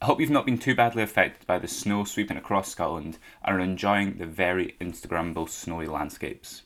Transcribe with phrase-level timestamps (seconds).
[0.00, 3.56] I hope you've not been too badly affected by the snow sweeping across Scotland and
[3.56, 6.62] are enjoying the very Instagrammable snowy landscapes.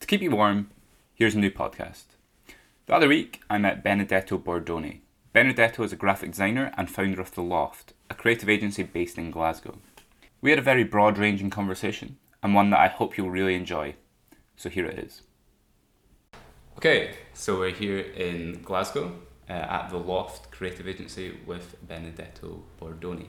[0.00, 0.70] To keep you warm,
[1.14, 2.04] here's a new podcast.
[2.84, 5.00] The other week, I met Benedetto Bordoni.
[5.32, 9.30] Benedetto is a graphic designer and founder of The Loft, a creative agency based in
[9.30, 9.78] Glasgow.
[10.42, 13.94] We had a very broad ranging conversation, and one that I hope you'll really enjoy.
[14.56, 15.22] So here it is.
[16.76, 19.12] Okay, so we're here in Glasgow
[19.48, 23.26] uh, at the Loft Creative Agency with Benedetto Bordoni.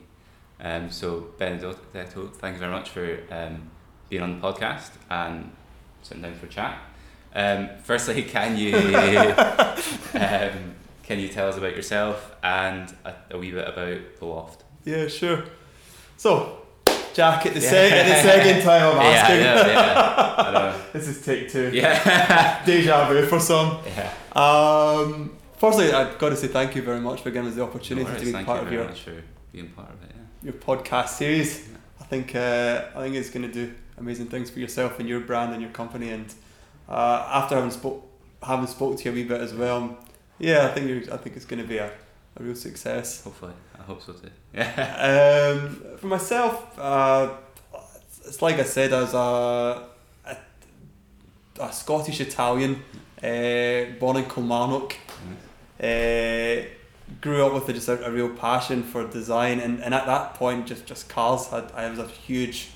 [0.60, 3.70] Um, so Benedetto, thank you very much for um,
[4.10, 5.52] being on the podcast and
[6.02, 6.78] sitting down for a chat.
[7.36, 8.76] Um, firstly, can you
[10.14, 14.64] um, can you tell us about yourself and a, a, wee bit about the Loft?
[14.86, 15.44] Yeah, sure.
[16.16, 16.60] So,
[17.14, 17.70] Jack, at the, yeah.
[17.70, 19.42] sec- at the second time I'm asking.
[19.42, 20.82] Yeah, yeah, I know.
[20.94, 21.72] this is take two.
[21.74, 22.64] Yeah.
[22.66, 23.80] Deja vu for some.
[23.86, 24.14] Yeah.
[24.34, 28.10] Um, Firstly, I've got to say thank you very much for giving us the opportunity
[28.10, 29.14] no to be thank part you of your
[29.52, 30.12] being part of it.
[30.16, 30.52] Yeah.
[30.52, 31.70] Your podcast series.
[31.70, 31.78] Yeah.
[32.02, 35.22] I think uh, I think it's going to do amazing things for yourself and your
[35.22, 36.10] brand and your company.
[36.10, 36.34] And
[36.90, 38.06] uh, after having spoke
[38.42, 39.98] having spoke to you a wee bit as well,
[40.40, 41.92] yeah, I think you're, I think it's going to be a,
[42.36, 43.24] a real success.
[43.24, 44.30] Hopefully, I hope so too.
[44.54, 45.56] Yeah.
[45.62, 47.30] um, for myself, uh,
[48.26, 49.88] it's like I said, as a
[50.26, 50.38] a,
[51.60, 52.84] a Scottish Italian,
[53.24, 54.94] uh, born in Kilmarnock.
[54.94, 56.64] Mm-hmm uh,
[57.20, 60.36] grew up with a, just a, a, real passion for design, and, and at that
[60.36, 61.50] point, just just cars.
[61.52, 62.70] I, I was a huge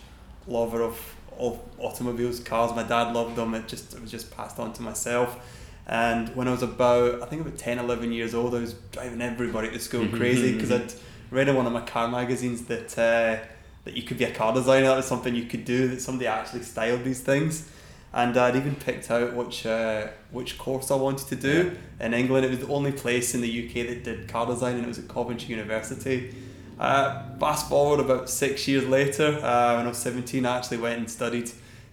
[0.48, 2.76] lover of, of automobiles, cars.
[2.76, 3.54] My dad loved them.
[3.54, 5.40] It just it was just passed on to myself.
[5.88, 9.22] And when I was about, I think about 10, 11 years old, I was driving
[9.22, 10.94] everybody to school crazy because I'd
[11.32, 13.42] read in one of my car magazines that uh,
[13.86, 14.88] that you could be a car designer.
[14.88, 15.88] That was something you could do.
[15.88, 17.72] That somebody actually styled these things
[18.14, 22.46] and I'd even picked out which uh, which course I wanted to do in England.
[22.46, 25.00] It was the only place in the UK that did car design, and it was
[25.00, 26.34] at Coventry University.
[26.80, 31.00] Uh, fast forward about six years later, uh, when I was seventeen, I actually went
[31.00, 31.52] and studied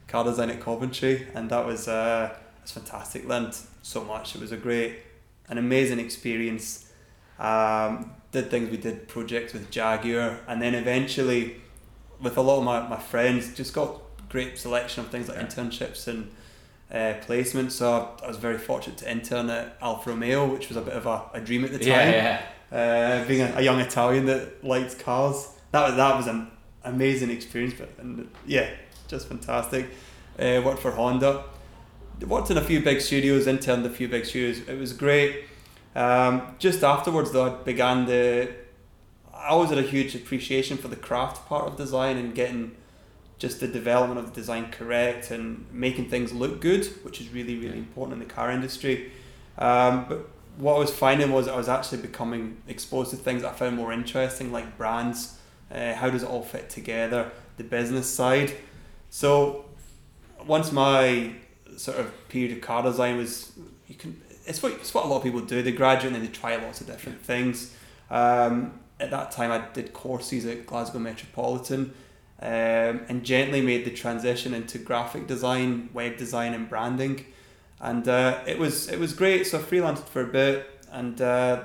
[0.09, 3.27] car design at Coventry, and that was uh, was fantastic.
[3.27, 4.35] Learned so much.
[4.35, 4.99] It was a great,
[5.49, 6.91] an amazing experience.
[7.39, 11.57] Um, did things we did projects with Jaguar, and then eventually,
[12.21, 14.01] with a lot of my, my friends, just got
[14.35, 15.47] great selection of things like yeah.
[15.47, 16.29] internships and
[16.91, 17.71] uh, placements.
[17.71, 21.07] So I was very fortunate to intern at Alfa Romeo, which was a bit of
[21.07, 21.89] a, a dream at the time.
[21.89, 23.23] Yeah, yeah.
[23.23, 25.37] Uh, being a, a, young Italian that liked cars,
[25.71, 26.51] that was that was an
[26.83, 27.75] amazing experience.
[27.79, 28.71] But and yeah,
[29.07, 29.87] just fantastic.
[30.37, 31.45] Uh, worked for Honda.
[32.27, 34.69] Worked in a few big studios, interned a few big studios.
[34.69, 35.45] It was great.
[35.95, 38.53] Um, just afterwards, though, I began the.
[39.33, 42.75] I always had a huge appreciation for the craft part of design and getting
[43.45, 47.59] just the development of the design correct and making things look good, which is really,
[47.59, 49.13] really important in the car industry.
[49.59, 53.53] Um, but what I was finding was I was actually becoming exposed to things I
[53.53, 55.37] found more interesting, like brands.
[55.71, 57.33] Uh, how does it all fit together?
[57.59, 58.55] The business side.
[59.11, 59.67] So
[60.47, 61.35] once my
[61.77, 63.53] sort of period of car design was,
[63.89, 64.23] you can.
[64.47, 65.61] It's what it's what a lot of people do.
[65.61, 67.75] They graduate and they try lots of different things.
[68.11, 71.93] Um, at that time, I did courses at Glasgow Metropolitan
[72.45, 77.25] um, and gently made the transition into graphic design, web design, and branding.
[77.81, 79.47] And uh, it was it was great.
[79.47, 81.65] So I freelanced for a bit and uh,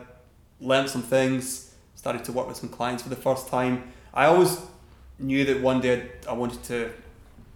[0.61, 1.75] learned some things.
[1.95, 3.91] Started to work with some clients for the first time.
[4.13, 4.57] I always
[5.19, 6.91] knew that one day I wanted to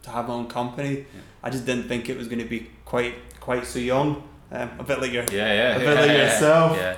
[0.04, 0.98] to have my own company.
[0.98, 1.22] Yeah.
[1.44, 4.22] I just didn't think it was going to be quite quite so young.
[4.52, 6.78] Um, a bit like your yeah yeah a bit yeah, like yeah, yourself.
[6.78, 6.98] Yeah.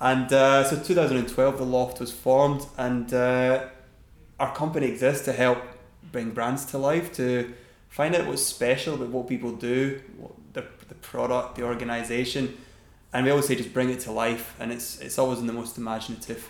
[0.00, 3.66] And uh, so 2012, the loft was formed, and uh,
[4.38, 5.58] our company exists to help
[6.12, 7.52] bring brands to life, to
[7.88, 12.56] find out what's special about what people do, what the, the product, the organization,
[13.12, 14.54] and we always say just bring it to life.
[14.60, 16.48] And it's it's always in the most imaginative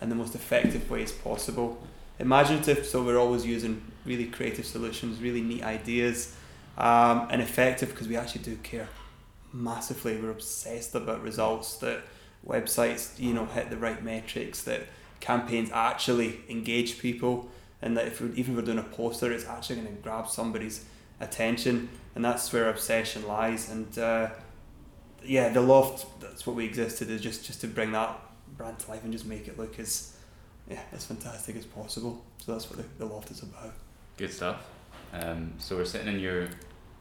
[0.00, 1.82] and the most effective ways possible.
[2.18, 6.34] Imaginative, so we're always using really creative solutions, really neat ideas,
[6.76, 8.88] um, and effective because we actually do care
[9.52, 10.18] massively.
[10.18, 12.02] We're obsessed about results that
[12.46, 14.82] websites, you know, hit the right metrics that
[15.20, 17.48] campaigns actually engage people
[17.82, 20.28] and that if we're, even if we're doing a poster it's actually going to grab
[20.28, 20.84] somebody's
[21.20, 24.28] attention and that's where obsession lies and uh,
[25.22, 28.18] yeah the loft that's what we existed is just just to bring that
[28.56, 30.14] brand to life and just make it look as
[30.68, 32.24] yeah as fantastic as possible.
[32.38, 33.72] So that's what the, the loft is about.
[34.16, 34.66] Good stuff.
[35.12, 36.48] Um, so we're sitting in your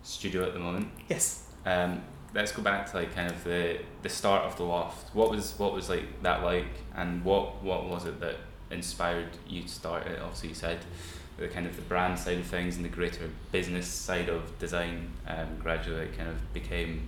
[0.03, 0.89] studio at the moment.
[1.09, 1.43] Yes.
[1.65, 2.01] Um,
[2.33, 5.13] let's go back to like kind of the the start of the loft.
[5.15, 8.37] What was what was like that like, and what what was it that
[8.71, 10.19] inspired you to start it?
[10.19, 10.79] Obviously, you said
[11.37, 15.09] the kind of the brand side of things and the greater business side of design
[15.27, 17.07] um, gradually kind of became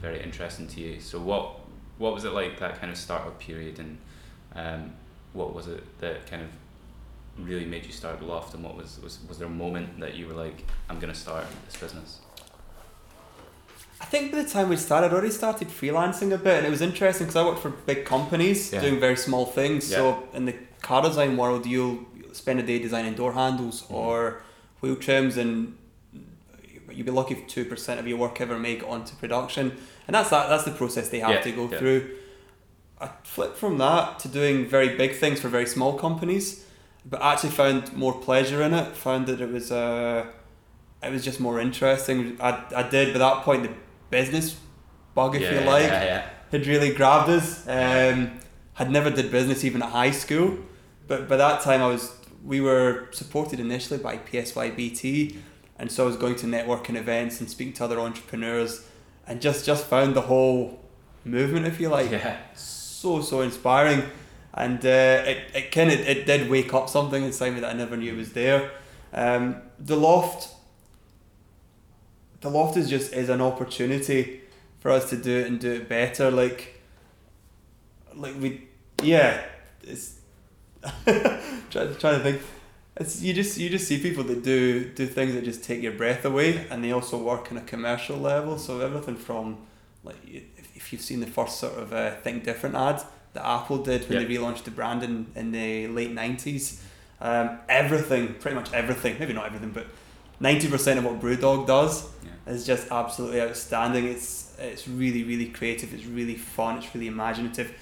[0.00, 1.00] very interesting to you.
[1.00, 1.60] So what
[1.98, 3.98] what was it like that kind of startup period and
[4.54, 4.92] um,
[5.32, 6.48] what was it that kind of
[7.38, 10.14] really made you start the Loft, and what was was was there a moment that
[10.14, 12.20] you were like, I'm gonna start this business?
[14.00, 16.70] I think by the time we started, I'd already started freelancing a bit, and it
[16.70, 18.80] was interesting because I worked for big companies Yeah.
[18.80, 19.86] doing very small things.
[19.88, 23.94] So in the car design world, you'll spend a day designing door handles Mhm.
[23.94, 24.42] or
[24.80, 25.76] wheel trims, and
[26.92, 30.14] you'll be lucky if two percent of your work ever make it onto production, and
[30.14, 30.48] that's that.
[30.48, 31.78] That's the process they have Yeah, to go yeah.
[31.78, 32.00] through.
[33.00, 36.64] I flipped from that to doing very big things for very small companies,
[37.04, 38.96] but actually found more pleasure in it.
[38.96, 40.26] Found that it was uh,
[41.02, 42.36] it was just more interesting.
[42.40, 43.70] I, I did by that point the
[44.10, 44.56] business
[45.14, 46.30] bug, if yeah, you like, yeah, yeah.
[46.50, 47.66] had really grabbed us.
[47.66, 48.40] Um,
[48.74, 50.56] had never did business even at high school,
[51.08, 52.14] but by that time I was
[52.44, 55.36] we were supported initially by PSYBT,
[55.78, 58.86] and so I was going to networking events and speaking to other entrepreneurs,
[59.26, 60.78] and just just found the whole
[61.24, 62.36] movement, if you like, yeah.
[62.54, 64.04] so so inspiring,
[64.54, 67.76] and uh, it it kind of it did wake up something inside me that I
[67.76, 68.70] never knew was there.
[69.12, 70.54] Um, the loft,
[72.40, 74.40] the loft is just is an opportunity
[74.80, 76.30] for us to do it and do it better.
[76.30, 76.80] Like,
[78.14, 78.68] like we,
[79.02, 79.42] yeah,
[79.82, 80.16] it's
[81.04, 82.42] trying trying to think.
[82.96, 85.92] It's you just you just see people that do do things that just take your
[85.92, 88.58] breath away, and they also work on a commercial level.
[88.58, 89.58] So everything from
[90.02, 93.02] like if, if you've seen the first sort of uh, think different ad
[93.34, 94.26] that Apple did when Yeah.
[94.26, 96.82] they relaunched the brand in, in the late nineties,
[97.20, 99.86] um, everything pretty much everything maybe not everything but
[100.40, 102.52] ninety percent of what BrewDog does Yeah.
[102.54, 104.06] is just absolutely outstanding.
[104.06, 105.92] It's it's really really creative.
[105.94, 106.78] It's really fun.
[106.78, 107.72] It's really imaginative,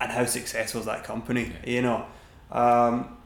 [0.00, 1.52] and how successful is that company?
[1.64, 1.70] Yeah.
[1.74, 2.06] You know,
[2.52, 3.16] um,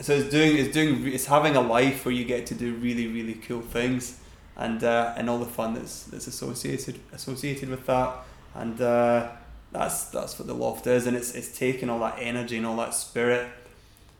[0.00, 3.06] so it's doing it's doing it's having a life where you get to do really
[3.06, 4.20] really cool things,
[4.56, 8.14] and uh, and all the fun that's that's associated associated with that,
[8.54, 9.28] and uh,
[9.72, 12.76] that's that's what the loft is, and it's it's taking all that energy and all
[12.76, 13.48] that spirit,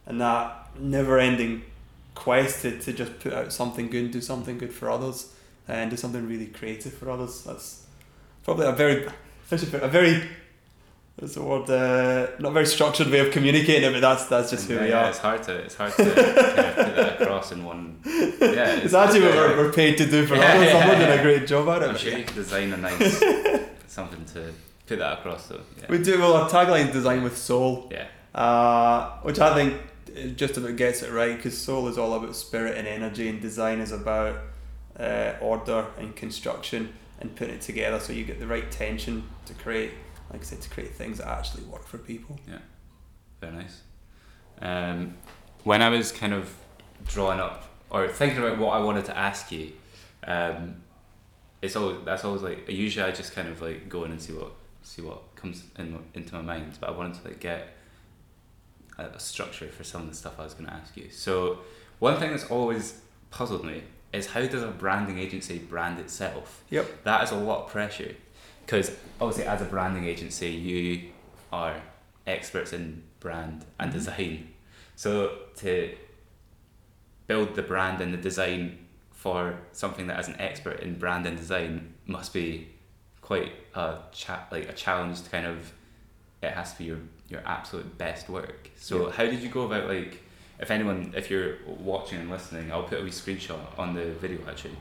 [0.06, 1.62] and that never ending
[2.18, 5.32] quest to, to just put out something good, do something good for others,
[5.66, 7.42] and do something really creative for others.
[7.44, 7.84] That's
[8.44, 9.06] probably a very,
[9.50, 10.28] a very,
[11.16, 11.68] what's the word?
[11.70, 14.88] Uh, not very structured way of communicating it, but that's that's just who yeah, we
[14.88, 15.10] yeah, are.
[15.10, 18.00] It's hard to it's hard to kind of put that across in one.
[18.04, 20.68] Yeah, It's, actually what we're, we're paid to do for Yeah, others.
[20.68, 21.20] yeah, I'm not doing yeah.
[21.20, 21.88] a great job at it.
[21.90, 22.18] I'm sure yeah.
[22.18, 23.22] you could design a nice
[23.88, 24.52] something to
[24.86, 25.60] put that across though.
[25.78, 25.86] Yeah.
[25.88, 26.34] We do well.
[26.34, 27.90] Our tagline is design with soul.
[27.92, 28.06] yeah.
[28.34, 29.74] uh, which I think
[30.08, 33.40] it just about gets it right because soul is all about spirit and energy, and
[33.40, 34.40] design is about
[34.98, 39.54] uh, order and construction and putting it together so you get the right tension to
[39.54, 39.92] create,
[40.32, 42.38] like I said, to create things that actually work for people.
[42.48, 42.58] Yeah,
[43.40, 43.80] very nice.
[44.60, 45.16] Um,
[45.64, 46.54] when I was kind of
[47.06, 49.72] drawing up or thinking about what I wanted to ask you,
[50.26, 50.76] um,
[51.62, 54.32] it's always that's always like usually I just kind of like go in and see
[54.32, 54.52] what
[54.82, 56.78] see what comes in into my mind.
[56.80, 57.74] But I wanted to like get
[58.98, 61.10] a, a structure for some of the stuff I was going to ask you.
[61.10, 61.60] So
[61.98, 63.00] one thing that's always
[63.30, 66.62] puzzled me is how does a branding agency brand itself?
[66.70, 67.04] Yep.
[67.04, 68.14] That is a lot of pressure
[68.64, 68.90] because
[69.20, 71.10] obviously as a branding agency you
[71.52, 71.80] are
[72.26, 73.94] experts in brand and Mhm.
[73.94, 74.54] design.
[74.96, 75.94] So to
[77.26, 81.36] build the brand and the design for something that as an expert in brand and
[81.36, 82.68] design must be
[83.20, 85.72] quite a cha- like a challenge to kind of
[86.40, 86.98] it has to be your
[87.28, 88.70] your absolute best work.
[88.76, 89.12] So Yeah.
[89.12, 90.22] how did you go about like
[90.60, 94.40] if anyone if you're watching and listening, I'll put a wee screenshot on the video
[94.48, 94.76] actually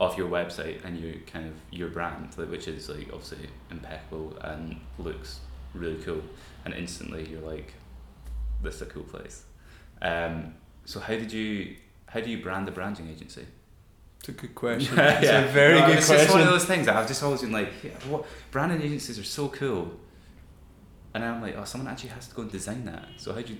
[0.00, 4.80] of your website and your kind of your brand, which is like obviously impeccable and
[4.98, 5.40] looks
[5.74, 6.22] really cool,
[6.64, 7.72] and instantly you're like,
[8.62, 9.44] this is a cool place.
[10.02, 10.54] Um,
[10.84, 13.46] so how did you how do you brand the branding agency?
[14.20, 14.94] It's a good question.
[14.98, 17.40] It's a very No, good it's just one of those things that I've just always
[17.40, 19.98] been like, yeah, what branding agencies are so cool,
[21.14, 23.06] and I'm like, oh, someone actually has to go and design that.
[23.16, 23.58] So how do you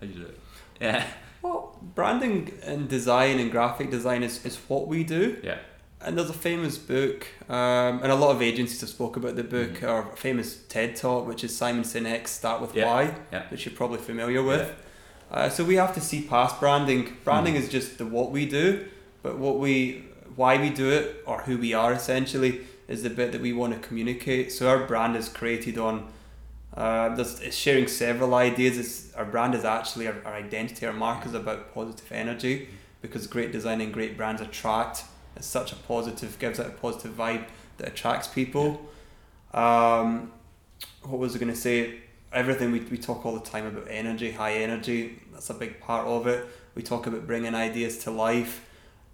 [0.00, 0.38] how do you do it?
[0.80, 1.04] Yeah,
[1.42, 5.38] Well, branding and design and graphic design is, is what we do.
[5.44, 5.58] yeah,
[6.00, 9.44] And there's a famous book, um, and a lot of agencies have spoke about the
[9.44, 9.88] book, Mhm.
[9.88, 13.42] or a famous TED talk, which is Simon Sinek's Start With Yeah, Why, yeah.
[13.50, 14.68] which you're probably familiar with.
[15.30, 17.16] Uh, so we have to see past branding.
[17.24, 17.58] Branding Mhm.
[17.62, 18.84] is just the what we do,
[19.22, 23.30] but what we, why we do it, or who we are essentially, is the bit
[23.32, 24.50] that we want to communicate.
[24.52, 26.08] So our brand is created on.
[26.74, 28.78] Uh, there's, sharing several ideas.
[28.78, 30.86] It's, our brand is actually our, our identity.
[30.86, 32.68] Our mark is about positive energy,
[33.02, 35.04] because great design and great brands attract.
[35.36, 37.44] It's such a positive, gives it a positive vibe
[37.78, 38.88] that attracts people.
[39.52, 40.32] Um,
[41.02, 42.00] what was I going to say?
[42.32, 45.20] Everything we, we talk all the time about energy, high energy.
[45.32, 46.46] That's a big part of it.
[46.74, 48.66] We talk about bringing ideas to life,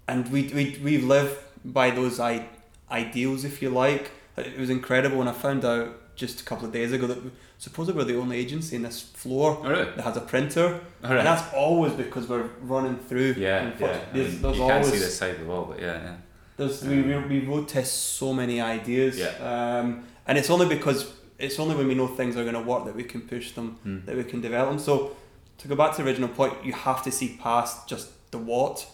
[0.07, 2.47] and we we, we live by those I,
[2.89, 4.13] ideals, if you like.
[4.37, 7.31] It was incredible when I found out just a couple of days ago that we,
[7.59, 9.85] supposedly we're the only agency in this floor Oh, really?
[9.97, 10.67] that has a printer,
[11.03, 11.17] right.
[11.19, 13.35] and that's always because we're running through.
[13.39, 13.87] yeah, yeah.
[14.13, 16.15] I mean, there's you always can't see this side of the wall, but yeah, yeah.
[16.57, 19.33] there's we, we, we road test so many ideas, Yeah.
[19.53, 21.01] um, and it's only because
[21.39, 23.79] it's only when we know things are going to work that we can push them,
[23.85, 23.99] Hmm.
[24.07, 24.79] that we can develop them.
[24.81, 25.17] So
[25.59, 28.87] to go back to the original point, you have to see past just the what,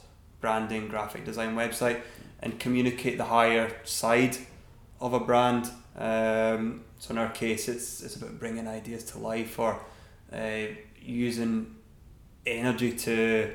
[0.43, 2.00] branding, graphic design, website,
[2.43, 4.37] and communicate the higher side
[5.00, 5.71] of a brand.
[5.97, 9.78] Um, so in our case, it's it's about bringing ideas to life or
[10.32, 11.76] uh, using
[12.46, 13.50] energy to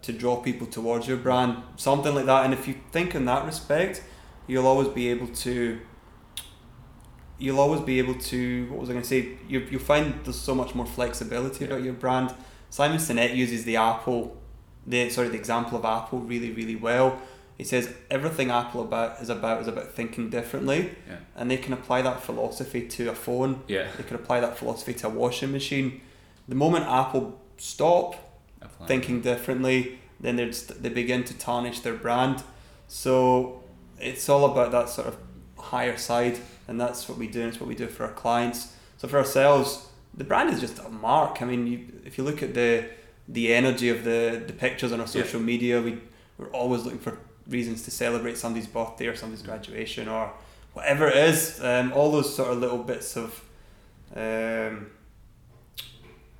[0.00, 2.46] to draw people towards your brand, something like that.
[2.46, 4.02] And if you think in that respect,
[4.46, 5.80] you'll always be able to.
[7.36, 8.70] You'll always be able to.
[8.70, 9.36] What was I going to say?
[9.46, 12.32] You you find there's so much more flexibility about your brand.
[12.70, 14.34] Simon Sinek uses the Apple,
[14.86, 17.20] the sorry the example of Apple really really well.
[17.58, 21.16] He says everything Apple about is about is about thinking differently, Yeah.
[21.36, 23.62] and they can apply that philosophy to a phone.
[23.68, 23.86] Yeah.
[23.96, 26.00] They can apply that philosophy to a washing machine.
[26.48, 28.16] The moment Apple stop
[28.60, 28.88] Applying.
[28.88, 30.46] thinking differently, then they
[30.80, 32.42] they begin to tarnish their brand.
[32.88, 33.62] So
[34.00, 35.16] it's all about that sort of
[35.58, 37.40] higher side, and that's what we do.
[37.42, 38.72] And it's what we do for our clients.
[38.98, 41.42] So for ourselves, the brand is just a mark.
[41.42, 42.86] I mean, you, if you look at the
[43.28, 45.22] the energy of the the pictures on our Yeah.
[45.22, 45.98] social media, we
[46.38, 47.18] we're always looking for
[47.48, 50.32] reasons to celebrate somebody's birthday or somebody's graduation or
[50.74, 51.60] whatever it is.
[51.62, 53.42] Um, all those sort of little bits of
[54.14, 54.90] um,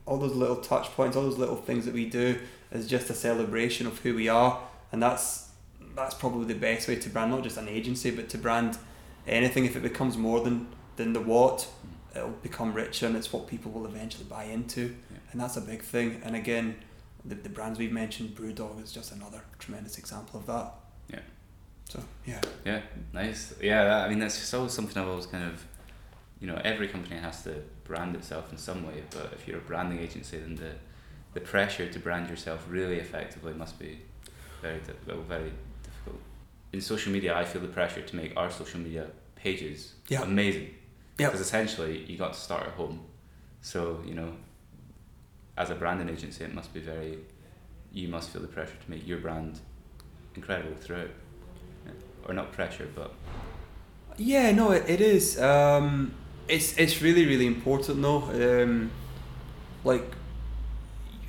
[0.06, 2.38] all those little touch points, all those little things that we do
[2.70, 5.48] is just a celebration of who we are, and that's
[5.94, 8.78] that's probably the best way to brand not just an agency, but to brand
[9.26, 9.64] anything.
[9.64, 10.66] If it becomes more than
[10.96, 11.68] than the what,
[12.14, 15.18] it'll become richer, and it's what people will eventually buy into, Yeah.
[15.32, 16.20] and that's a big thing.
[16.24, 16.76] And again,
[17.24, 20.72] the, the brands we've mentioned, BrewDog is just another tremendous example of that.
[21.10, 21.20] Yeah.
[21.88, 22.40] So yeah.
[22.64, 22.80] Yeah,
[23.12, 23.54] nice.
[23.60, 25.64] Yeah, that, I mean that's just always something I've always kind of,
[26.40, 29.02] you know, every company has to brand itself in some way.
[29.10, 30.72] But if you're a branding agency, then the,
[31.34, 34.00] the pressure to brand yourself really effectively must be
[34.60, 36.20] very, well, very difficult.
[36.72, 40.22] In social media, I feel the pressure to make our social media pages Yeah.
[40.22, 40.70] amazing.
[41.18, 41.26] Yeah.
[41.26, 43.00] Because essentially, you got to start at home.
[43.60, 44.32] So you know,
[45.56, 47.18] as a branding agency, it must be very.
[47.92, 49.60] You must feel the pressure to make your brand
[50.36, 51.10] incredible throughout.
[51.86, 51.92] Yeah.
[52.28, 53.12] Or not pressure, but
[54.16, 55.40] Yeah, no, it, it is.
[55.40, 56.14] Um,
[56.48, 58.22] it's it's really really important though.
[58.62, 58.90] Um,
[59.84, 60.04] like,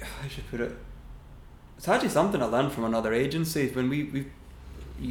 [0.01, 0.72] how should I put it?
[1.77, 4.25] It's actually something I learned from another agency when we we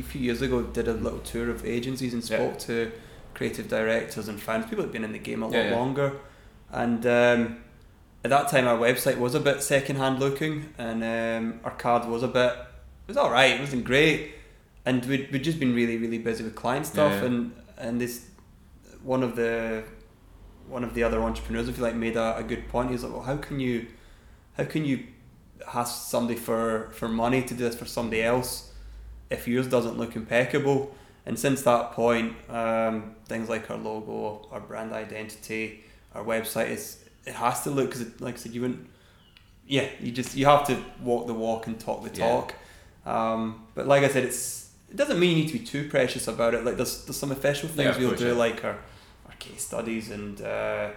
[0.00, 2.36] a few years ago did a little tour of agencies and Yeah.
[2.38, 2.92] spoke to
[3.34, 5.76] creative directors and fans, people who'd been in the game a lot Yeah, yeah.
[5.76, 6.12] longer,
[6.70, 7.58] and um,
[8.24, 12.08] at that time our website was a bit second hand looking and um, our card
[12.08, 12.66] was a bit it
[13.06, 14.34] was all right, it wasn't great,
[14.84, 18.26] and we'd, we'd just been really really busy with client stuff Yeah, and and this
[19.02, 19.84] one of the
[20.68, 22.88] one of the other entrepreneurs if you like made a, a good point.
[22.88, 23.86] He was like well how can you
[24.56, 25.06] how can you
[25.74, 28.72] ask somebody for for money to do this for somebody else
[29.30, 30.94] if yours doesn't look impeccable?
[31.24, 37.04] And since that point um, things like our logo our brand identity our website is
[37.26, 38.88] it has to look because like I said you wouldn't
[39.66, 42.54] yeah you just you have to walk the walk and talk the talk
[43.06, 46.28] um, but like I said it's it doesn't mean you need to be too precious
[46.28, 48.32] about it like there's, there's some official things of we'll do yeah.
[48.32, 48.78] like our,
[49.26, 50.90] our case studies and uh, uh,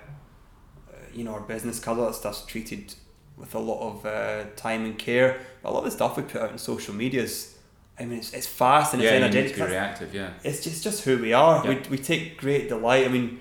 [1.13, 2.93] you know our business cards all that stuff's treated
[3.37, 6.23] with a lot of uh, time and care but a lot of the stuff we
[6.23, 7.55] put out on social media is
[7.97, 10.13] I mean it's, it's fast and yeah, it's energetic be reactive.
[10.13, 11.63] Yeah, it's just just who we are.
[11.63, 11.79] Yeah.
[11.89, 13.05] We, we take great delight.
[13.05, 13.39] I mean,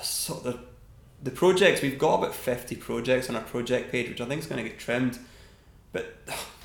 [0.00, 0.60] so the
[1.22, 4.46] the projects we've got about fifty projects on our project page, which I think is
[4.46, 5.18] going to get trimmed.
[5.92, 6.14] But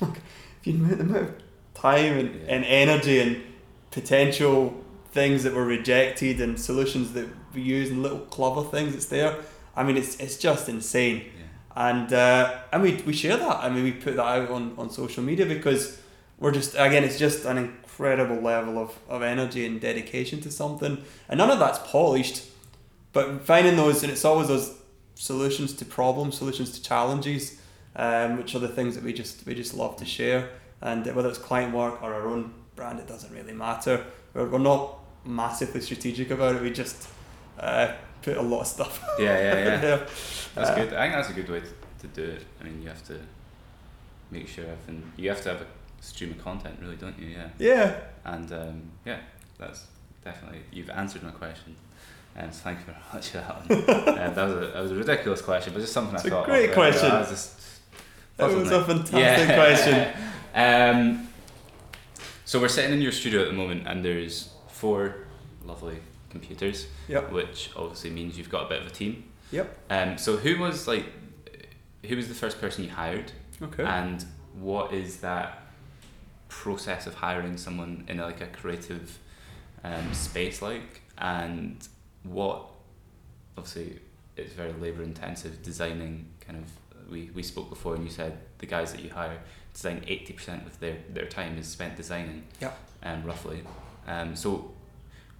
[0.66, 1.34] look, if you know the amount of
[1.74, 2.54] time and, Yeah.
[2.54, 3.42] and energy and
[3.90, 4.74] potential
[5.12, 9.36] things that were rejected and solutions that we use and little clever things that's there.
[9.76, 13.56] I mean, it's it's just insane yeah, and uh, and we, we share that.
[13.58, 15.98] I mean, we put that out on, on social media because
[16.38, 21.02] we're just again, it's just an incredible level of, of energy and dedication to something,
[21.28, 22.44] and none of that's polished.
[23.12, 24.76] But finding those, and it's always those
[25.16, 27.59] solutions to problems, solutions to challenges,
[27.96, 30.48] um, which are the things that we just we just love to share.
[30.82, 34.04] And whether it's client work or our own brand, it doesn't really matter.
[34.32, 36.62] We're, we're not massively strategic about it.
[36.62, 37.08] We just
[37.58, 37.92] uh,
[38.22, 39.02] put a lot of stuff.
[39.18, 39.76] yeah, yeah, yeah.
[39.80, 39.98] there.
[40.54, 40.94] That's Uh, good.
[40.94, 41.66] I think that's a good way to,
[42.00, 42.44] to do it.
[42.60, 43.18] I mean, you have to
[44.30, 45.12] make sure everything.
[45.16, 45.66] You have to have a
[46.00, 47.28] stream of content, really, don't you?
[47.28, 47.48] Yeah.
[47.58, 47.96] Yeah.
[48.24, 49.18] And um, yeah,
[49.58, 49.86] that's
[50.24, 51.76] definitely you've answered my question.
[52.36, 54.18] And so thank you very much for that one.
[54.28, 56.30] um, that was a that was a ridiculous question, but just something It's I a
[56.30, 56.46] thought.
[56.46, 57.10] great of, question.
[57.10, 57.60] I was just
[58.40, 60.12] That was a fantastic question.
[60.52, 61.28] Um,
[62.44, 65.14] so we're sitting in your studio at the moment, and there's four
[65.64, 67.30] lovely computers, Yep.
[67.30, 69.22] which obviously means you've got a bit of a team.
[69.52, 69.78] Yep.
[69.90, 71.06] Um, so who was like,
[72.04, 73.30] who was the first person you hired,
[73.62, 73.84] Okay.
[73.84, 74.24] and
[74.58, 75.62] what is that
[76.48, 79.20] process of hiring someone in like a creative
[79.84, 81.86] um, space like, and
[82.24, 82.66] what
[83.56, 84.00] obviously
[84.36, 86.64] it's very labor intensive designing kind of.
[87.10, 89.38] We, we spoke before and you said the guys that you hire
[89.74, 92.76] design 80% of their, their time is spent designing Yep.
[93.02, 93.62] um, roughly
[94.06, 94.70] um, so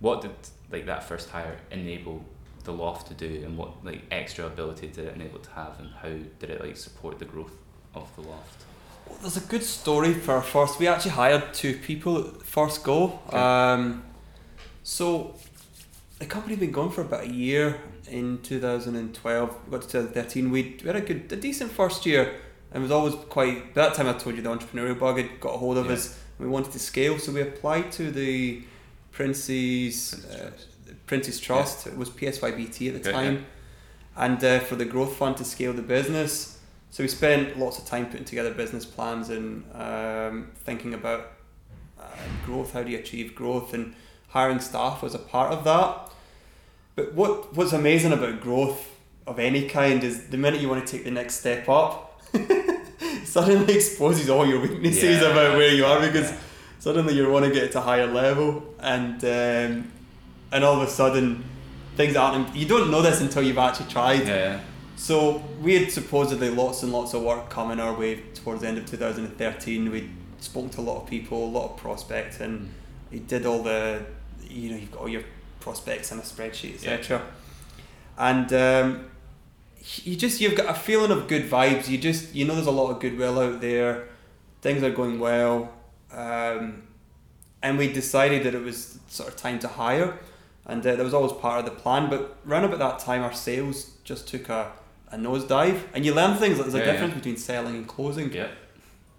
[0.00, 0.30] what did
[0.70, 2.24] like that first hire enable
[2.64, 5.90] the loft to do and what like extra ability did it enable to have and
[6.02, 6.08] how
[6.38, 7.56] did it like support the growth
[7.94, 8.64] of the loft
[9.08, 10.78] Well, there's a good story for our first.
[10.78, 13.18] We actually hired two people at first go.
[13.28, 13.36] Okay.
[13.36, 14.04] Um,
[14.84, 15.34] so
[16.20, 17.80] the company had been going for about a year.
[18.10, 20.50] In 2012, we got to 2013.
[20.50, 22.34] We we had a good, a decent first year,
[22.72, 23.72] and it was always quite.
[23.74, 25.92] By that time, I told you the entrepreneurial bug had got a hold of Yeah.
[25.92, 26.18] us.
[26.38, 28.62] We wanted to scale, so we applied to the
[29.12, 31.06] Prince's Prince's uh, Trust.
[31.06, 31.86] Prince's Trust.
[31.86, 33.46] It was PSYBT at the Okay, time,
[34.16, 36.58] and uh, for the growth fund to scale the business.
[36.90, 41.30] So we spent lots of time putting together business plans and um, thinking about
[42.00, 42.04] uh,
[42.44, 42.72] growth.
[42.72, 43.72] How do you achieve growth?
[43.74, 43.94] And
[44.28, 46.09] hiring staff was a part of that.
[47.00, 48.87] But what what's amazing about growth
[49.26, 52.21] of any kind is the minute you want to take the next step up,
[53.25, 56.38] suddenly exposes all your weaknesses Yeah, about where you are because yeah.
[56.78, 59.90] suddenly you want to get to a higher level and um,
[60.52, 61.42] and all of a sudden
[61.97, 64.26] things aren't you don't know this until you've actually tried.
[64.26, 64.61] Yeah,
[64.97, 68.76] so we had supposedly lots and lots of work coming our way towards the end
[68.76, 72.69] of 2013 we spoke to a lot of people a lot of prospects and
[73.11, 74.04] we did all the
[74.49, 75.23] you know you've got all your
[75.60, 77.22] prospects in a spreadsheet etc
[78.18, 79.06] and um,
[80.04, 82.70] you just you've got a feeling of good vibes you just you know there's a
[82.70, 84.08] lot of goodwill out there
[84.62, 85.72] things are going well
[86.12, 86.82] um,
[87.62, 90.18] and we decided that it was sort of time to hire
[90.66, 93.32] and uh, that was always part of the plan but around about that time our
[93.32, 94.70] sales just took a,
[95.12, 96.92] a nosedive and you learn things like there's a Yeah, yeah.
[96.92, 98.44] difference between selling and closing yeah.
[98.44, 98.48] uh,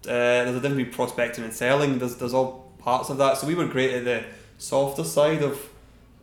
[0.04, 1.98] there's a difference between prospecting and selling.
[1.98, 3.36] There's there's all parts of that.
[3.38, 4.24] So we were great at the
[4.58, 5.56] softer side of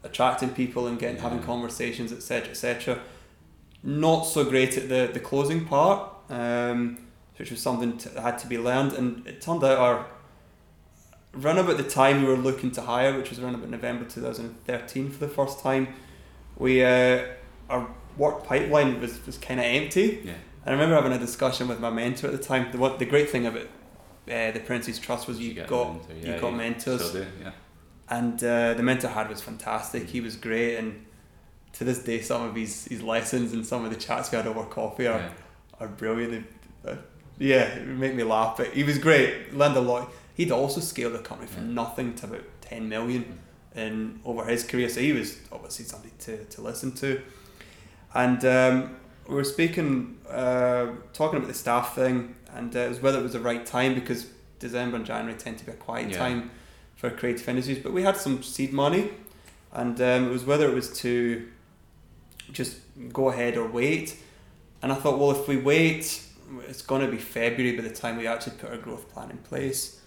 [0.03, 2.99] attracting people and getting having conversations, etc., etc.
[3.83, 6.99] Not so great at the the closing part, um,
[7.38, 8.93] which was something that had to be learned.
[8.93, 10.05] And it turned out our
[11.33, 14.21] run about the time we were looking to hire, which was around about November two
[14.21, 15.88] thousand and thirteen for the first time.
[16.57, 17.25] We uh,
[17.69, 20.21] our work pipeline was was kind of empty.
[20.23, 20.33] Yeah.
[20.65, 22.71] I remember having a discussion with my mentor at the time.
[22.71, 23.67] The what the great thing about
[24.29, 27.51] uh, the Prince's Trust was you a got mentor, you got you mentors, do, yeah.
[28.10, 30.10] And uh, the mentor I had was fantastic.
[30.10, 31.06] He was great, and
[31.74, 34.48] to this day, some of his, his lessons and some of the chats we had
[34.48, 35.30] over coffee are, yeah.
[35.80, 36.45] are brilliant.
[36.84, 36.95] They- uh,
[37.38, 38.58] yeah, it would make me laugh.
[38.58, 39.54] But he was great.
[39.54, 40.12] Learned a lot.
[40.36, 41.74] He'd also scaled the company from Yeah.
[41.74, 43.39] nothing to about ten million
[43.76, 44.89] in over his career.
[44.89, 47.22] So he was obviously somebody to, to listen to.
[48.13, 48.95] And um,
[49.28, 53.24] we were speaking, uh, talking about the staff thing, and uh, it was whether it
[53.24, 54.28] was the right time because
[54.60, 56.17] December and January tend to be a quiet Yeah.
[56.17, 56.52] time
[56.99, 57.79] for creative industries.
[57.79, 59.09] But we had some seed money,
[59.71, 61.47] and um, it was whether it was to
[62.51, 62.77] just
[63.13, 64.17] go ahead or wait.
[64.81, 66.21] And I thought, well, if we wait,
[66.67, 69.38] it's going to be February by the time we actually put our growth plan in
[69.38, 70.01] place.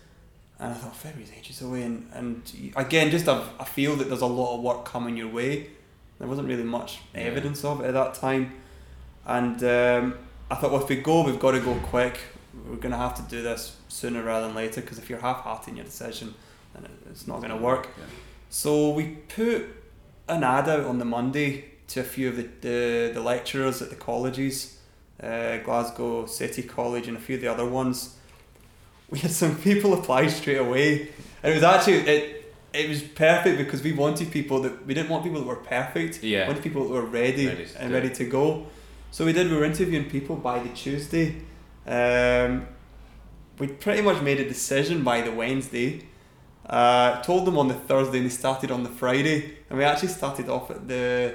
[0.59, 1.83] And I thought, February's ages away.
[1.83, 5.28] And, and again, just a, I feel that there's a lot of work coming your
[5.28, 5.70] way.
[6.18, 8.52] There wasn't really much evidence of it at that time.
[9.24, 10.14] And um,
[10.50, 12.18] I thought, well, if we go, we've got to go quick.
[12.68, 15.38] We're going to have to do this sooner rather than later because if you're half
[15.38, 16.35] hearted in your decision,
[16.77, 17.89] it- it's not going to work.
[17.99, 18.05] Yeah.
[18.51, 19.05] So we
[19.37, 19.67] put
[20.29, 23.91] an ad out on the Monday to a few of the, the, the lecturers at
[23.91, 24.79] the colleges,
[25.23, 28.17] uh, Glasgow City College and a few of the other ones.
[29.11, 31.09] We had some people apply straight away,
[31.43, 32.39] and it was actually it
[32.73, 36.21] it was perfect because we wanted people that we didn't want people that were perfect.
[36.23, 36.47] We Yeah.
[36.47, 38.67] wanted people that were ready, Ready and ready to go.
[39.11, 39.51] So we did.
[39.51, 41.43] We were interviewing people by the Tuesday.
[41.87, 42.67] Um,
[43.59, 46.07] we pretty much made a decision by the Wednesday.
[46.68, 49.59] Uh, told them on the Thursday and they started on the Friday.
[49.68, 51.35] And we actually started off at the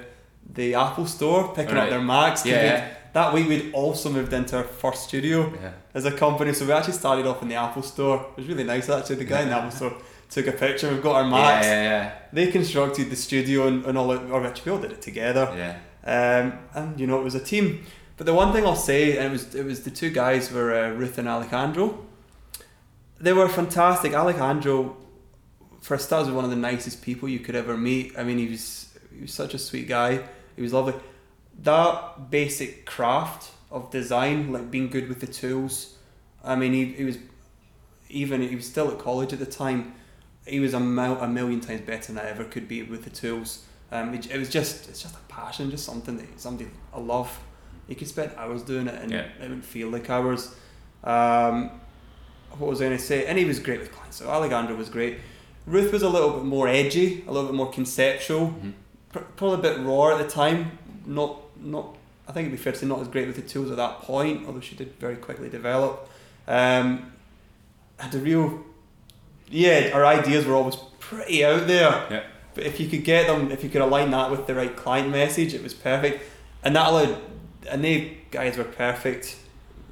[0.53, 2.45] the Apple store picking up their Macs.
[2.45, 2.87] Yeah.
[3.13, 5.71] That week we'd also moved into our first studio Yeah.
[5.93, 6.53] as a company.
[6.53, 8.27] So we actually started off in the Apple store.
[8.31, 9.17] It was really nice actually.
[9.17, 9.93] The guy in the Apple store
[10.29, 10.89] took a picture.
[10.89, 11.65] We've got our Macs.
[11.67, 12.11] Yeah, yeah, yeah.
[12.31, 15.45] They constructed the studio and, and all it, or actually we all did it together.
[15.57, 15.75] yeah.
[16.15, 17.83] Um, and you know it was a team.
[18.15, 20.71] But the one thing I'll say, and it was it was the two guys were
[20.73, 22.05] uh, Ruth and Alejandro.
[23.19, 24.13] They were fantastic.
[24.13, 24.95] Alejandro,
[25.87, 28.13] for was one of the nicest people you could ever meet.
[28.17, 30.19] I mean, he was he was such a sweet guy.
[30.55, 30.95] He was lovely.
[31.63, 35.95] That basic craft of design, like being good with the tools.
[36.43, 37.17] I mean, he, he was
[38.09, 39.93] even he was still at college at the time.
[40.45, 43.09] He was a, mil- a million times better than I ever could be with the
[43.09, 43.63] tools.
[43.91, 47.39] Um, it, it was just it's just a passion, just something that something I love.
[47.87, 49.19] You could spend hours doing it, and Yeah.
[49.21, 50.53] it wouldn't feel like hours.
[51.05, 51.71] Um,
[52.57, 53.25] what was I going to say?
[53.25, 54.17] And he was great with clients.
[54.17, 55.19] So Alejandro was great.
[55.67, 58.71] Ruth was a little bit more edgy, a little bit more conceptual, Mhm.
[59.11, 60.71] pr- probably a bit raw at the time.
[61.05, 61.95] Not not.
[62.27, 64.01] I think it'd be fair to say not as great with the tools at that
[64.01, 66.09] point, although she did very quickly develop.
[66.47, 67.11] Um,
[67.97, 68.63] had a real,
[69.49, 69.91] yeah.
[69.93, 72.05] Our ideas were always pretty out there.
[72.11, 72.23] Yeah.
[72.53, 75.09] But if you could get them, if you could align that with the right client
[75.09, 76.21] message, it was perfect,
[76.63, 77.17] and that allowed.
[77.69, 79.35] And they guys were perfect.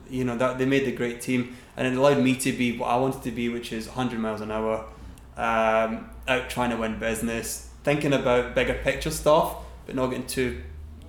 [0.10, 2.88] You know that they made the great team, and it allowed me to be what
[2.88, 4.86] I wanted to be, which is 100 miles an hour,
[5.38, 10.62] um, out trying to win business, thinking about bigger picture stuff, but not getting too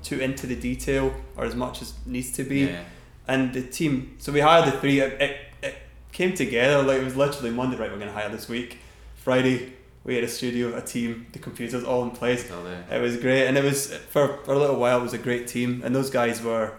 [0.03, 2.85] too into the detail or as much as needs to be Yeah.
[3.27, 4.15] and the team.
[4.19, 5.01] So we hired the three.
[5.01, 5.75] It, it, it
[6.13, 7.77] came together like it was literally Monday.
[7.77, 8.79] Right, we're gonna hire this week.
[9.17, 9.73] Friday,
[10.05, 12.45] we had a studio, a team, the computers all in place.
[12.45, 12.85] There.
[12.91, 15.01] It was great, and it was for, for a little while.
[15.01, 16.75] It was a great team, and those guys were,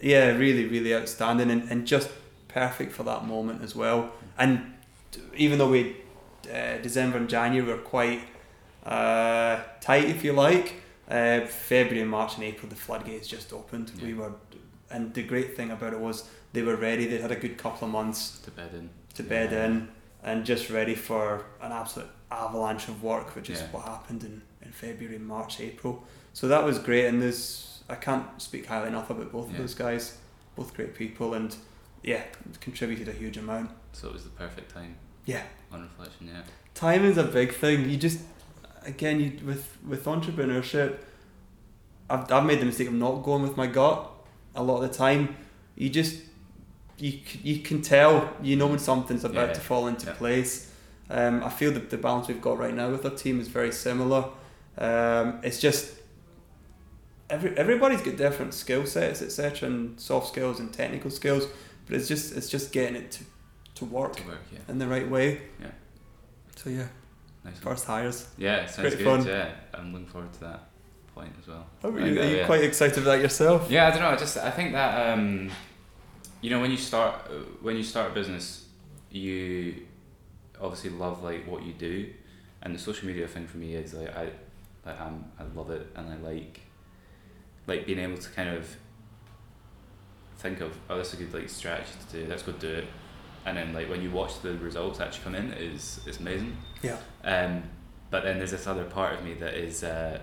[0.00, 2.08] yeah, really, really outstanding, and, and just
[2.46, 4.12] perfect for that moment as well.
[4.38, 4.72] And
[5.36, 5.96] even though we,
[6.48, 8.20] uh, December and January were quite
[8.84, 13.92] uh, tight, if you like, uh, February, March, and April, the floodgates just opened.
[14.02, 14.32] We were,
[14.90, 17.06] and the great thing about it was they were ready.
[17.06, 18.90] They had a good couple of months To bed in.
[19.14, 19.88] to bed in
[20.22, 23.66] and just ready for an absolute avalanche of work, which is Yeah.
[23.72, 26.04] what happened in, in February, March, April.
[26.32, 29.74] So that was great, and there's I can't speak highly enough about both of those
[29.74, 30.16] guys,
[30.56, 31.54] both great people, and
[32.02, 32.22] yeah,
[32.60, 33.70] contributed a huge amount.
[33.92, 36.28] So it was the perfect time Yeah, on reflection.
[36.28, 36.42] Yeah.
[36.74, 37.88] timing's a big thing.
[37.88, 38.20] You just
[38.84, 40.98] again you with with entrepreneurship,
[42.10, 44.10] I've I've made the mistake of not going with my gut
[44.54, 45.36] a lot of the time.
[45.76, 46.20] You just
[46.98, 49.54] you you can tell you know when something's about Yeah.
[49.54, 50.12] to fall into Yeah.
[50.14, 50.70] place.
[51.10, 53.72] Um, I feel that the balance we've got right now with our team is very
[53.72, 54.24] similar.
[54.78, 55.92] Um, it's just
[57.30, 61.46] every everybody's got different skill sets, etc., and soft skills and technical skills.
[61.86, 63.24] But it's just it's just getting it to,
[63.76, 64.42] to work To work.
[64.52, 64.58] Yeah.
[64.68, 65.42] in the right way.
[65.60, 65.66] Yeah.
[66.56, 66.86] So yeah,
[67.44, 67.58] Nice.
[67.58, 68.26] First hires.
[68.38, 68.66] Yeah.
[68.66, 69.04] Sounds Great good.
[69.04, 69.26] fun.
[69.26, 69.50] Yeah.
[69.74, 70.60] I'm looking forward to that
[71.14, 71.66] point as well.
[71.82, 72.46] Are you, that, are you yeah.
[72.46, 73.70] quite excited about that yourself?
[73.70, 74.08] Yeah, I don't know.
[74.08, 75.50] I just I think that um,
[76.40, 77.14] you know when you start
[77.60, 78.66] when you start a business,
[79.10, 79.86] you
[80.60, 82.10] obviously love like what you do,
[82.62, 84.30] and the social media thing for me is like I
[84.86, 86.60] like I'm, I love it and I like
[87.66, 88.76] like being able to kind of
[90.38, 92.84] think of oh this is a good like strategy to do let's go do it
[93.46, 96.56] and then like when you watch the results actually come in it is it's amazing
[96.82, 96.96] Yeah.
[97.24, 97.62] um,
[98.10, 100.18] but then there's this other part of me that is uh,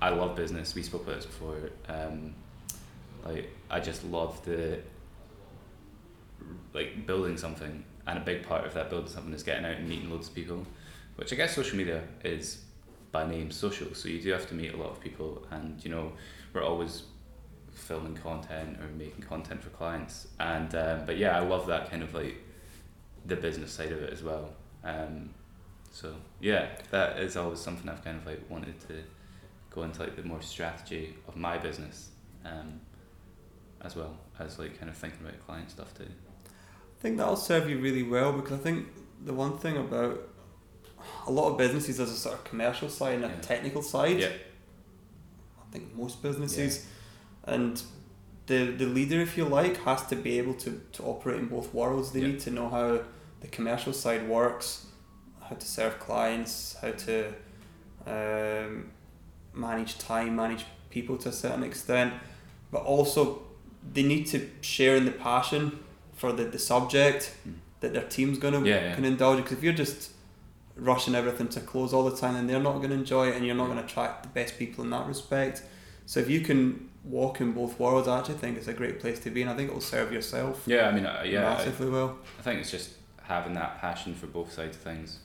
[0.00, 0.74] I love business.
[0.74, 1.70] We spoke about this before.
[1.88, 2.34] Um,
[3.24, 4.78] like I just love the
[6.72, 9.88] like building something, and a big part of that building something is getting out and
[9.88, 10.66] meeting loads of people,
[11.16, 12.62] which I guess social media is
[13.12, 13.94] by name social.
[13.94, 16.12] So you do have to meet a lot of people, and you know
[16.52, 17.04] we're always
[17.74, 20.28] filming content or making content for clients.
[20.40, 22.36] And um, but yeah, I love that kind of like
[23.26, 24.50] the business side of it as well.
[24.84, 25.30] Um,
[25.90, 29.02] so yeah, that is always something I've kind of like wanted to
[29.70, 32.10] go into like the more strategy of my business,
[32.44, 32.80] um,
[33.82, 36.04] as well as like kind of thinking about client stuff too.
[36.06, 38.86] I think that'll serve you really well because I think
[39.24, 40.20] the one thing about
[41.26, 43.40] a lot of businesses there's a sort of commercial side and a Yeah.
[43.40, 44.20] technical side.
[44.20, 44.28] Yeah.
[44.28, 46.86] I think most businesses
[47.46, 47.82] and
[48.46, 51.72] the the leader if you like has to be able to, to operate in both
[51.74, 52.10] worlds.
[52.12, 52.28] They Yeah.
[52.28, 53.00] need to know how
[53.40, 54.86] the commercial side works,
[55.48, 57.32] how to serve clients, how to
[58.06, 58.90] um,
[59.54, 62.12] manage time, manage people to a certain extent,
[62.70, 63.42] but also
[63.92, 65.78] they need to share in the passion
[66.14, 67.54] for the, the subject Mm.
[67.80, 68.94] that their team's going to Yeah, yeah.
[68.94, 69.38] can indulge.
[69.38, 70.10] Because if you're just
[70.76, 73.44] rushing everything to close all the time, then they're not going to enjoy it, and
[73.46, 73.74] you're not Yeah.
[73.74, 75.62] going to attract the best people in that respect.
[76.06, 79.20] So if you can walk in both worlds, I actually think it's a great place
[79.20, 81.54] to be, and I think it will serve yourself Yeah, I mean, uh, yeah, I,
[81.54, 82.18] massively well.
[82.38, 82.90] I think it's just
[83.22, 85.18] having that passion for both sides of things.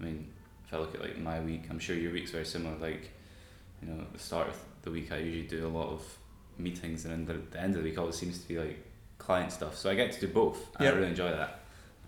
[0.00, 0.30] I mean,
[0.66, 2.76] if I look at like my week, I'm sure your week's very similar.
[2.76, 3.10] Like,
[3.82, 6.02] you know, at the start of the week, I usually do a lot of
[6.58, 8.84] meetings, and then the, the end of the week it always seems to be like
[9.18, 9.76] client stuff.
[9.76, 10.92] So I get to do both, and Yeah.
[10.92, 11.60] I really enjoy that.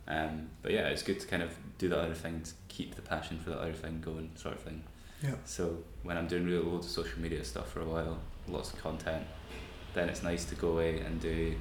[0.07, 3.03] Um, but yeah, it's good to kind of do that other thing to keep the
[3.03, 4.83] passion for that other thing going, sort of thing.
[5.25, 5.37] Yeah.
[5.47, 8.83] So when I'm doing really loads of social media stuff for a while, lots of
[8.83, 9.27] content,
[9.95, 11.55] then it's nice to go away and do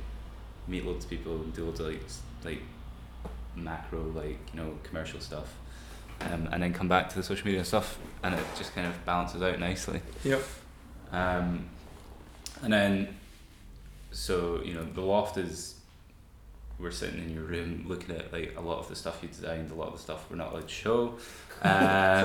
[0.67, 2.01] meet loads of people and do loads of like
[2.43, 2.61] like
[3.55, 5.55] macro like you know commercial stuff,
[6.21, 9.05] um, and then come back to the social media stuff, and it just kind of
[9.05, 10.01] balances out nicely.
[10.25, 10.43] Yep.
[11.13, 11.69] Um,
[12.63, 13.15] and then,
[14.11, 15.75] so you know, the loft is
[16.79, 19.71] we're sitting in your room looking at like a lot of the stuff you designed,
[19.71, 21.17] a lot of the stuff we're not allowed to show.
[21.61, 21.71] Um,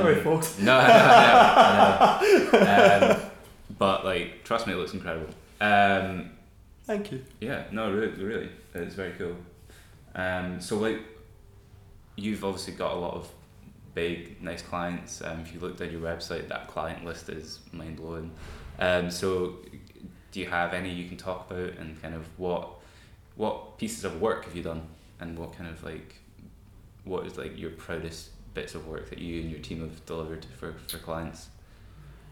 [0.02, 0.58] Sorry, folks.
[0.58, 3.10] No, I know, I know, I know.
[3.12, 3.20] Um,
[3.78, 5.28] but like, trust me, it looks incredible.
[5.60, 6.30] Um,
[6.84, 7.24] Thank you.
[7.40, 9.36] yeah, no, really, really, it's very cool.
[10.16, 10.98] Um, so like,
[12.16, 13.30] you've obviously got a lot of
[13.94, 15.22] big, nice clients.
[15.22, 18.32] Um, if you looked at your website, that client list is mind blowing.
[18.80, 19.58] Um, so,
[20.32, 22.70] do you have any you can talk about and kind of what
[23.38, 24.82] what pieces of work have you done
[25.20, 26.16] and what kind of like
[27.04, 30.44] what is like your proudest bits of work that you and your team have delivered
[30.58, 31.48] for, for clients?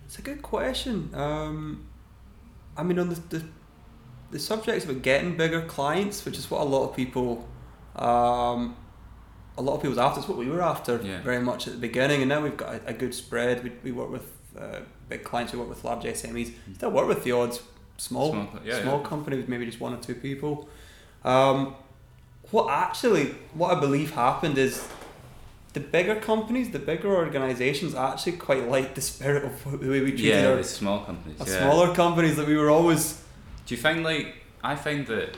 [0.04, 1.10] It's a good question.
[1.14, 1.86] Um,
[2.76, 3.42] I mean, on the, the
[4.32, 7.48] the subject about getting bigger clients, which is what a lot of people,
[7.94, 8.76] um,
[9.56, 10.18] a lot of people's after.
[10.20, 11.22] It's what we were after Yeah.
[11.22, 13.62] very much at the beginning, and now we've got a, a good spread.
[13.62, 15.52] We, we work with uh, big clients.
[15.52, 16.52] We work with large SMEs.
[16.74, 17.60] Still work with the odds
[17.98, 19.08] small Small, yeah, small yeah.
[19.08, 20.68] company with maybe just one or two people.
[21.26, 21.74] Um,
[22.50, 24.86] what actually, what I believe happened is
[25.72, 30.10] the bigger companies, the bigger organizations actually quite like the spirit of the way we
[30.12, 31.40] treated Yeah, our the small companies.
[31.40, 31.58] our yeah.
[31.60, 33.22] smaller companies that we were always.
[33.66, 35.36] Do you find like I find that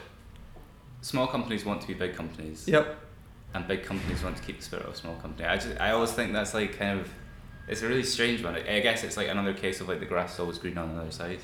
[1.00, 2.96] small companies want to be big companies, Yep.
[3.54, 5.48] and big companies want to keep the spirit of small company.
[5.48, 7.08] I just I always think that's like kind of
[7.66, 8.54] it's a really strange one.
[8.54, 11.00] I guess it's like another case of like the grass is always green on the
[11.00, 11.40] other side.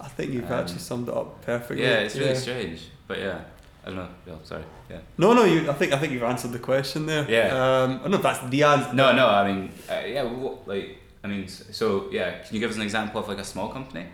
[0.00, 1.82] I think you've Um, actually summed it up perfectly.
[1.84, 2.82] Yeah, it's really strange.
[3.08, 3.40] But yeah,
[3.88, 4.08] I don't know.
[4.26, 4.64] Bill, sorry.
[4.90, 4.98] Yeah.
[5.16, 5.70] No, no, you.
[5.70, 7.24] I think I think you've answered the question there.
[7.26, 7.48] Yeah.
[7.82, 8.92] Um, I don't know if that's the answer.
[8.92, 9.26] No, no.
[9.26, 10.24] I mean, uh, yeah.
[10.24, 12.42] What, like I mean, so yeah.
[12.42, 14.04] Can you give us an example of like a small company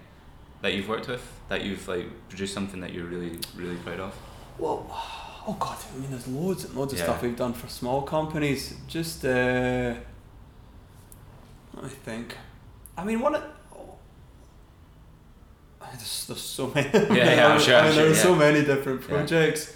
[0.63, 4.15] that you've worked with that you've like produced something that you're really really proud of?
[4.59, 4.87] Well,
[5.49, 7.07] oh god, I mean, there's loads and loads of Yeah.
[7.07, 8.77] stuff we've done for small companies.
[8.87, 9.95] Just uh,
[11.75, 12.37] let me think.
[12.97, 13.35] I mean, one.
[13.35, 13.43] of-
[15.93, 16.89] There's, there's so many.
[16.93, 18.39] Yeah, yeah, I'm sure, I mean, sure, there's so yeah.
[18.39, 19.75] many different projects.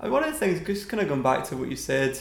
[0.00, 2.18] I mean, one of the things, just kind of going back to what you said.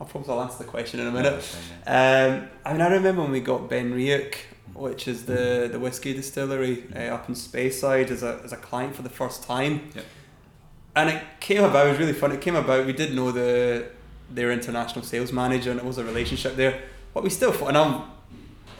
[0.00, 1.42] I'll probably I'll answer the question in a minute.
[1.86, 4.34] Um, I mean, I remember when we got BenRiach,
[4.74, 8.94] which is the, the whiskey distillery uh, up in Speyside, as a, as a client
[8.94, 9.90] for the first time.
[9.94, 10.04] Yep.
[10.96, 12.32] And it came about, it was really fun.
[12.32, 13.88] It came about, we did know the
[14.30, 16.82] their international sales manager, and it was a relationship there.
[17.14, 18.02] But we still and I'm,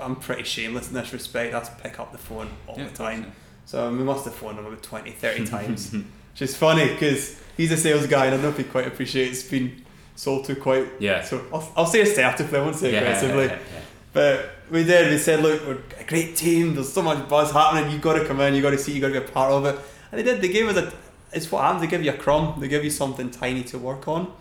[0.00, 2.98] I'm pretty shameless in this respect, I pick up the phone all Yeah, the course,
[2.98, 3.32] time.
[3.66, 5.92] So we must have phoned him about 20, 30 times.
[5.92, 8.86] Which is funny because he's a sales guy, and I don't know if he quite
[8.86, 9.82] appreciates being
[10.14, 10.86] sold to quite.
[11.00, 11.22] Yeah.
[11.22, 13.44] So I'll, I'll say assertively, I won't say Yeah, aggressively.
[13.46, 13.80] yeah, yeah.
[14.12, 15.10] But we did.
[15.10, 16.74] We said, look, we're a great team.
[16.74, 17.90] There's so much buzz happening.
[17.90, 18.54] you've got to come in.
[18.54, 18.92] you've got to see.
[18.92, 19.78] you've got to be a part of it.
[20.10, 20.40] And they did.
[20.40, 20.92] They gave us a.
[21.32, 21.82] It's what happens.
[21.82, 22.58] They give you a crumb.
[22.60, 24.32] They give you something tiny to work on,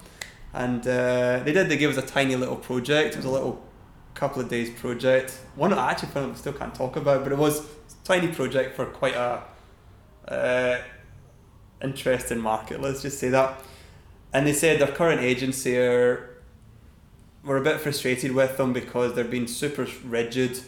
[0.54, 1.68] and uh, they did.
[1.68, 3.16] They gave us a tiny little project.
[3.16, 3.62] It was a little
[4.14, 5.32] couple of days project.
[5.56, 7.66] One I actually found still can't talk about, but it was
[8.06, 9.44] tiny project for quite a
[10.30, 10.78] uh,
[11.84, 12.82] interesting market.
[12.82, 13.62] Let's just say that.
[14.32, 16.36] And they said their current agency are
[17.44, 20.60] we're a bit frustrated with them because they're being super rigid.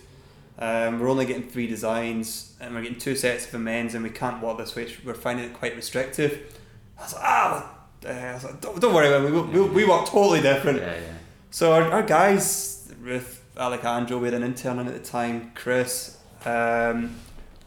[0.60, 4.10] Um, we're only getting three designs and we're getting two sets of amends and we
[4.10, 4.92] can't work this way.
[5.04, 6.60] We're finding it quite restrictive.
[6.98, 9.32] I was like, ah, uh, I was like, don't, don't worry about it.
[9.32, 10.80] We, we, we work totally different.
[10.80, 11.14] Yeah, yeah.
[11.52, 17.16] So our, our guys, Ruth, Alejandro, we had an intern at the time, Chris, um,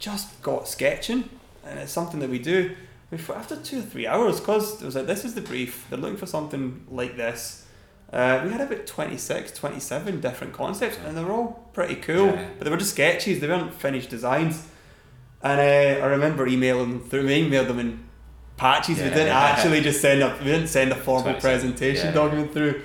[0.00, 1.28] just got sketching,
[1.64, 2.74] and it's something that we do.
[3.12, 5.86] We thought after two or three hours, because it was like this is the brief.
[5.88, 7.66] They're looking for something like this.
[8.12, 12.32] Uh, we had about 26, 27 different concepts, and they were all pretty cool, Yeah,
[12.32, 12.48] yeah.
[12.58, 13.38] but they were just sketches.
[13.38, 14.66] They weren't finished designs.
[15.42, 17.26] And uh, I remember emailing them through.
[17.26, 18.04] We emailed them in
[18.56, 18.98] patches.
[18.98, 20.36] We didn't actually just send a.
[20.40, 22.12] We didn't send a formal presentation yeah.
[22.12, 22.82] document through.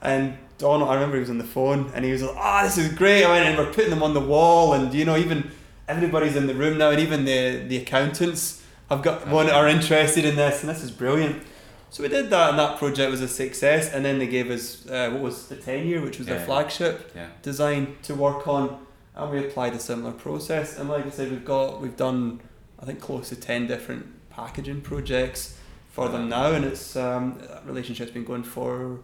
[0.00, 2.78] And Donald, I remember he was on the phone and he was like, "Ah, this
[2.78, 5.50] is great!" I went and we're putting them on the wall, and you know, even
[5.88, 10.24] everybody's in the room now, and even the the accountants have got one are interested
[10.24, 11.42] in this, and this is brilliant.
[11.90, 13.92] So we did that, and that project was a success.
[13.94, 16.36] And then they gave us uh, what was the ten year, which was Yeah.
[16.36, 17.28] their flagship Yeah.
[17.42, 18.78] design to work on,
[19.14, 20.76] and we applied a similar process.
[20.78, 22.40] And like I said, we've got we've done
[22.82, 25.54] I think close to ten different packaging projects
[25.92, 28.98] for them now, and it's um, that relationship's been going for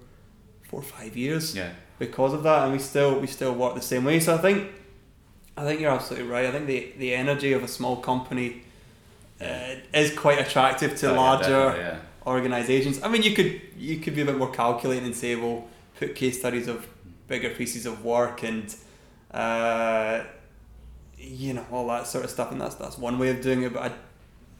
[0.68, 1.70] four or five years Yeah.
[2.00, 4.18] because of that, and we still we still work the same way.
[4.20, 4.68] So I think
[5.60, 6.46] I think you're absolutely right.
[6.46, 8.48] I think the the energy of a small company
[9.40, 11.98] uh, is quite attractive to Oh, larger definitely, yeah.
[12.26, 13.02] organizations.
[13.02, 15.58] I mean, you could you could be a bit more calculating and say, well,
[15.98, 16.86] put case studies of
[17.28, 18.74] bigger pieces of work and
[19.32, 20.24] uh,
[21.18, 23.72] you know all that sort of stuff, and that's that's one way of doing it.
[23.72, 23.94] But I,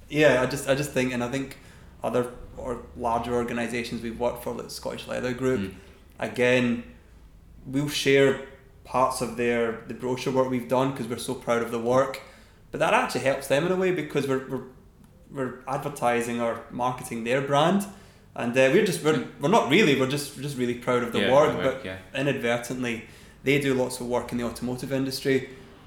[0.09, 1.57] yeah, I just I just think, and I think
[2.03, 5.75] other or larger organizations we've worked for, like the Scottish Leather Group, Mm.
[6.19, 6.83] again,
[7.67, 8.41] we'll share
[8.96, 12.14] parts of their the brochure work we've done because we're so proud of the work.
[12.70, 14.66] But that actually helps them in a way because we're we're,
[15.37, 17.81] we're advertising or marketing their brand.
[18.35, 21.12] And uh, we're just we're, we're not really we're just we're just really proud of
[21.12, 21.98] the Yeah, work, the but yeah.
[22.14, 23.05] inadvertently
[23.42, 25.37] they do lots of work in the automotive industry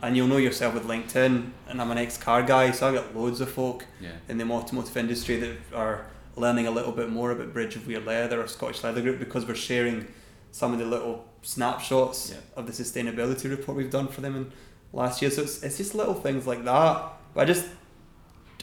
[0.02, 1.34] and you'll know yourself with LinkedIn
[1.70, 4.10] and I'm an ex car guy so I've got loads of folk Yeah.
[4.28, 5.98] in the automotive industry that are
[6.36, 9.46] learning a little bit more about Bridge of Weir Leather or Scottish Leather Group because
[9.48, 10.08] we're sharing
[10.52, 12.38] some of the little snapshots Yeah.
[12.56, 14.52] of the sustainability report we've done for them in
[14.94, 17.04] last year so it's, it's just little things like that
[17.34, 17.66] but I just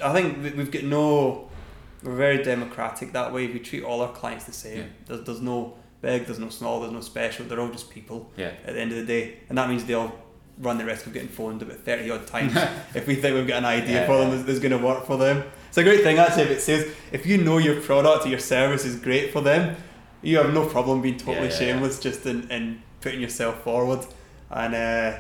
[0.03, 1.49] I think we- we've got no
[2.03, 4.85] we're very democratic that way we treat all our clients the same Yeah.
[5.07, 8.53] there's, there's no big there's no small there's no special they're all just people Yeah.
[8.67, 10.13] at the end of the day, and that means they'll
[10.59, 12.55] run the risk of getting phoned about thirty odd times
[12.95, 15.17] if we think we've got an idea Yeah, for them that's going to work for
[15.19, 15.43] them.
[15.69, 16.45] It's a great thing actually.
[16.45, 19.77] If it says if you know your product or your service is great for them,
[20.23, 24.05] you have no problem being totally Yeah, yeah, shameless just in, in putting yourself forward.
[24.51, 25.19] And uh,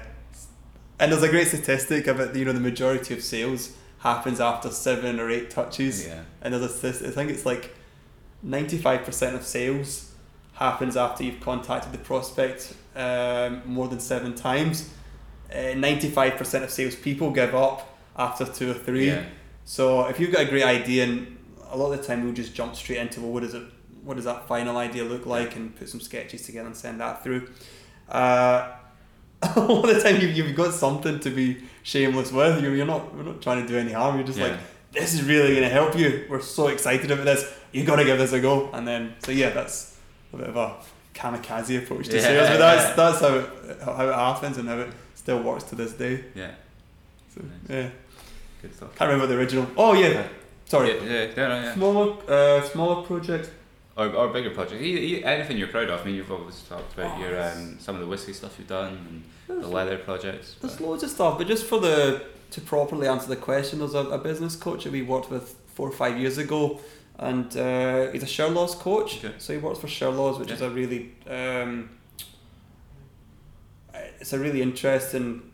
[0.98, 5.20] and there's a great statistic about you know the majority of sales happens after seven
[5.20, 6.06] or eight touches.
[6.06, 6.22] Yeah.
[6.42, 7.74] And there's a statistic, I think it's like
[8.46, 10.12] 95% of sales
[10.54, 14.90] happens after you've contacted the prospect um, more than seven times.
[15.50, 19.08] Uh, 95% of salespeople give up after two or three.
[19.08, 19.24] Yeah.
[19.64, 21.38] So if you've got a great idea, and
[21.70, 23.62] a lot of the time we'll just jump straight into well, what does it,
[24.04, 27.22] what does that final idea look like, and put some sketches together and send that
[27.22, 27.48] through.
[28.08, 28.72] Uh,
[29.42, 32.62] a lot of the time you've, you've got something to be shameless with.
[32.62, 34.16] You're, you're not we're not trying to do any harm.
[34.16, 34.48] You're just Yeah.
[34.48, 34.58] like
[34.92, 36.26] this is really going to help you.
[36.28, 37.50] We're so excited about this.
[37.72, 38.70] You got to give this a go.
[38.72, 39.96] And then so yeah, that's
[40.32, 40.76] a bit of a
[41.14, 42.58] kamikaze approach to Yeah, sales, but yeah.
[42.58, 46.24] that's that's how it, how it happens and how it still works to this day.
[46.34, 46.50] Yeah.
[47.34, 47.50] So Nice.
[47.68, 47.88] yeah,
[48.62, 48.94] Good stuff.
[48.96, 49.66] can't remember the original.
[49.76, 50.26] Oh yeah,
[50.66, 50.88] sorry.
[50.96, 51.74] Yeah, yeah, yeah, yeah.
[51.74, 53.50] Smaller, uh, smaller project.
[53.96, 54.80] Or, or bigger projects.
[54.82, 56.00] Anything you're proud of.
[56.00, 58.68] I mean, you've always talked about Oh, your um, some of the whiskey stuff you've
[58.68, 60.56] done and the leather projects.
[60.60, 62.22] there's but- loads of stuff, but just for the
[62.52, 65.88] to properly answer the question, there's a, a business coach that we worked with four
[65.88, 66.80] or five years ago,
[67.18, 69.24] and uh, he's a Shirlaws coach.
[69.24, 69.34] Okay.
[69.38, 71.90] So he works for Shirlaws, which is a really um,
[74.20, 75.49] it's a really interesting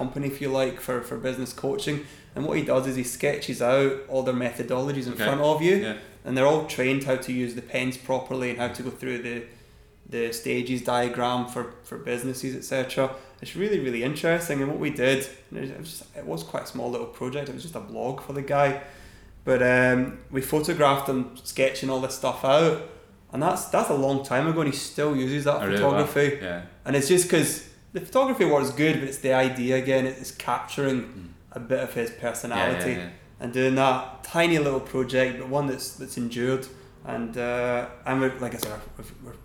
[0.00, 1.96] company, if you like, for, for business coaching.
[2.34, 5.24] And what he does is he sketches out all their methodologies in Okay.
[5.28, 5.96] front of you, Yeah.
[6.24, 9.18] and they're all trained how to use the pens properly and how to go through
[9.28, 9.36] the
[10.16, 15.18] the stages diagram for, for businesses etc it's really really interesting and what we did
[15.54, 18.14] it was, just, it was quite a small little project it was just a blog
[18.26, 18.70] for the guy
[19.44, 22.76] but um, we photographed him sketching all this stuff out
[23.32, 25.76] and that's that's a long time ago and he still uses that really?
[25.76, 26.62] Photography Yeah.
[26.84, 31.02] and it's just because the photography works good but it's the idea again it's capturing
[31.02, 31.28] Mm.
[31.52, 33.10] a bit of his personality Yeah, yeah, yeah.
[33.40, 36.66] and doing that tiny little project, but one that's that's endured.
[37.04, 39.36] And uh, and we're, like I said, we're, we're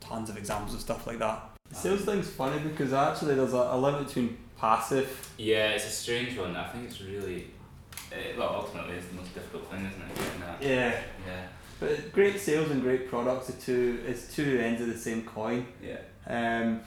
[0.00, 1.40] tons of examples of stuff like that.
[1.70, 5.08] The sales thing's funny because actually there's a, a limit between passive.
[5.38, 6.54] Yeah, it's a strange one.
[6.56, 7.46] I think it's really,
[8.12, 10.40] uh, well, ultimately, it's the most difficult thing, isn't it?
[10.40, 10.62] That.
[10.62, 11.46] Yeah, Yeah.
[11.80, 15.66] but great sales and great products are two is two ends of the same coin.
[15.82, 16.00] Yeah.
[16.26, 16.80] Um,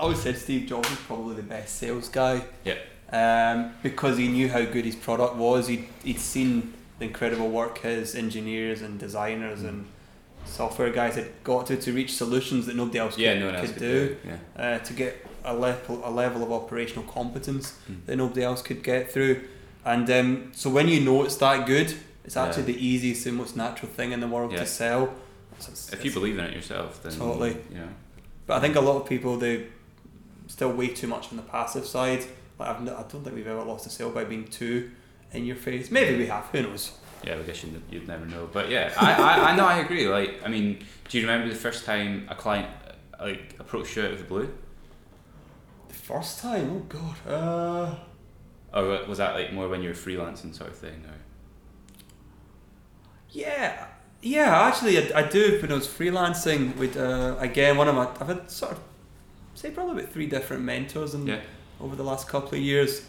[0.00, 2.42] I always said Steve Jobs was probably the best sales guy.
[2.64, 2.76] Yeah.
[3.12, 5.68] Um, because he knew how good his product was.
[5.68, 9.86] He'd, he'd seen the incredible work his engineers and designers and
[10.46, 13.60] software guys had got to to reach solutions that nobody else Yeah, could, no else
[13.60, 14.08] could could do.
[14.08, 14.16] do.
[14.56, 14.62] Yeah.
[14.64, 18.06] Uh, to get a level a level of operational competence Mm.
[18.06, 19.42] that nobody else could get through.
[19.84, 21.92] And um, so when you know it's that good,
[22.24, 22.78] it's actually Yeah.
[22.78, 24.60] the easiest and most natural thing in the world Yeah.
[24.60, 25.12] to sell.
[25.58, 27.54] So it's- If you believe in it yourself, then Totally.
[27.70, 27.88] Know.
[28.46, 29.66] but I think a lot of people they
[30.60, 32.22] still way too much on the passive side.
[32.58, 34.90] Like I've, n- I don't think we've ever lost a sale by being too
[35.32, 35.90] in your face.
[35.90, 36.44] Maybe we have.
[36.52, 36.92] Who knows?
[37.24, 38.46] Yeah, I guess you'd, you'd never know.
[38.52, 40.06] But yeah, I, I, I know I agree.
[40.06, 42.68] Like, I mean, do you remember the first time a client
[43.18, 44.52] like approached you out of the blue,
[45.88, 47.16] The first time, oh god.
[47.26, 47.94] Uh,
[48.78, 51.02] or was that like more when you were freelancing sort of thing?
[51.06, 51.16] Or
[53.30, 53.86] yeah,
[54.20, 54.60] yeah.
[54.66, 55.58] Actually, I, I do.
[55.62, 58.80] When I was freelancing with uh, again one of my, I've had sort of
[59.54, 61.40] say probably about three different mentors and yeah,
[61.80, 63.06] over the last couple of years.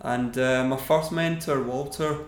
[0.00, 2.18] And uh, my first mentor, Walter,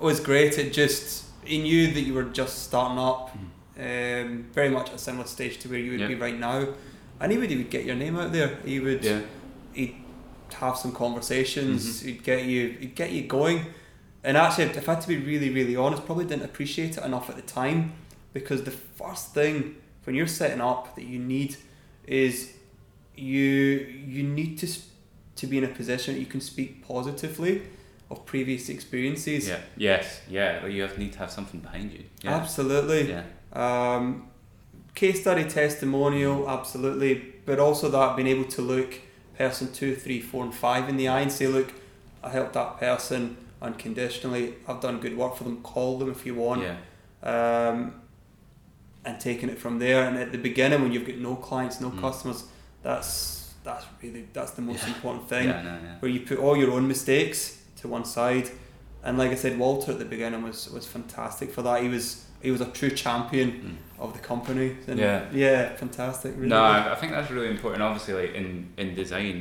[0.00, 0.58] was great.
[0.58, 3.36] It just he knew that you were just starting up,
[3.78, 6.08] um, very much at a similar stage to where you would Yeah.
[6.08, 6.68] be right now.
[7.20, 8.58] And he would he would get your name out there.
[8.64, 9.20] He would yeah,
[9.72, 9.94] he'd
[10.54, 11.98] have some conversations.
[11.98, 12.08] Mm-hmm.
[12.08, 13.66] He'd get you he'd get you going.
[14.24, 17.28] And actually, if I had to be really really honest, probably didn't appreciate it enough
[17.30, 17.92] at the time
[18.32, 21.56] because the first thing when you're setting up that you need
[22.06, 22.52] is
[23.16, 24.66] you you need to
[25.36, 27.62] to be in a position that you can speak positively
[28.10, 29.48] of previous experiences.
[29.48, 30.60] yeah, yes, yeah.
[30.62, 32.04] Like you have, need to have something behind you.
[32.22, 33.08] Yeah, Absolutely.
[33.10, 34.28] yeah, Um,
[34.94, 38.94] case study testimonial, absolutely, but also that being able to look
[39.36, 41.70] person two, three, four, and five in the eye and say, look,
[42.22, 44.54] I helped that person unconditionally.
[44.68, 45.60] I've done good work for them.
[45.62, 46.62] Call them if you want.
[46.62, 46.76] Yeah.
[47.22, 48.00] Um,
[49.04, 50.04] and taking it from there.
[50.08, 52.00] And at the beginning, when you've got no clients, no Mm.
[52.00, 52.44] customers,
[52.86, 54.94] that's that's really that's the most Yeah.
[54.94, 55.48] important thing.
[55.48, 55.94] Yeah, no, yeah.
[56.00, 57.38] Where you put all your own mistakes
[57.80, 58.48] to one side.
[59.02, 61.82] And like I said, Walter at the beginning was was fantastic for that.
[61.82, 62.06] He was
[62.46, 64.02] he was a true champion Mm.
[64.04, 64.68] of the company.
[64.88, 65.20] And Yeah.
[65.32, 66.30] yeah, fantastic.
[66.36, 66.82] Really No, good.
[66.90, 67.82] I I think that's really important.
[67.82, 68.46] Obviously, like in
[68.82, 69.36] in design,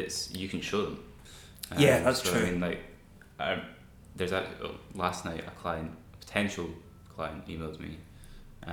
[0.00, 0.98] it's you can show them.
[1.70, 2.46] Um, Yeah, that's so, true.
[2.46, 2.80] I mean, like,
[3.44, 3.60] um,
[4.18, 6.68] there's a oh, last night a client, a potential
[7.14, 7.92] client, emailed me,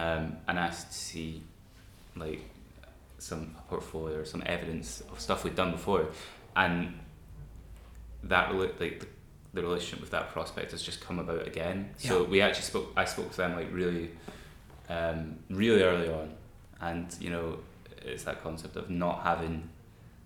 [0.02, 1.32] um, and asked to see,
[2.16, 2.42] like,
[3.24, 6.08] some portfolio or some evidence of stuff we'd done before,
[6.56, 7.00] and
[8.24, 8.98] that like the,
[9.54, 11.90] the relationship with that prospect has just come about again.
[12.00, 12.10] Yeah.
[12.10, 12.92] So we actually spoke.
[12.98, 14.12] I spoke to them like really,
[14.90, 16.34] um, really early on,
[16.82, 17.60] and you know,
[18.02, 19.70] it's that concept of not having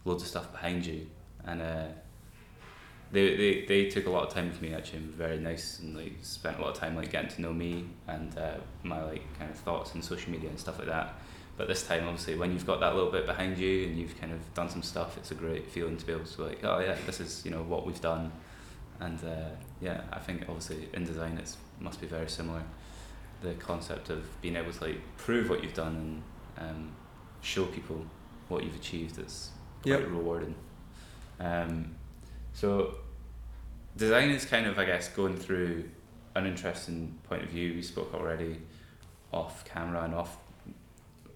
[0.03, 1.05] loads of stuff behind you,
[1.45, 1.85] and uh,
[3.11, 5.79] they, they they took a lot of time with me actually, and were very nice,
[5.79, 9.03] and like spent a lot of time like getting to know me and uh, my
[9.03, 11.13] like kind of thoughts on social media and stuff like that.
[11.57, 14.31] But this time, obviously, when you've got that little bit behind you and you've kind
[14.31, 16.95] of done some stuff, it's a great feeling to be able to like, oh yeah,
[17.07, 18.31] this is you know what we've done,
[18.99, 19.49] and uh,
[19.81, 22.61] yeah, I think obviously in design it must be very similar.
[23.41, 26.21] The concept of being able to like prove what you've done
[26.57, 26.91] and um,
[27.41, 28.05] show people
[28.49, 29.49] what you've achieved is
[29.81, 30.09] quite Yep.
[30.09, 30.55] rewarding.
[31.39, 31.95] Um,
[32.53, 32.95] so
[33.95, 35.89] design is kind of I guess going through
[36.35, 37.73] an interesting point of view.
[37.73, 38.57] We spoke already
[39.33, 40.37] off camera and off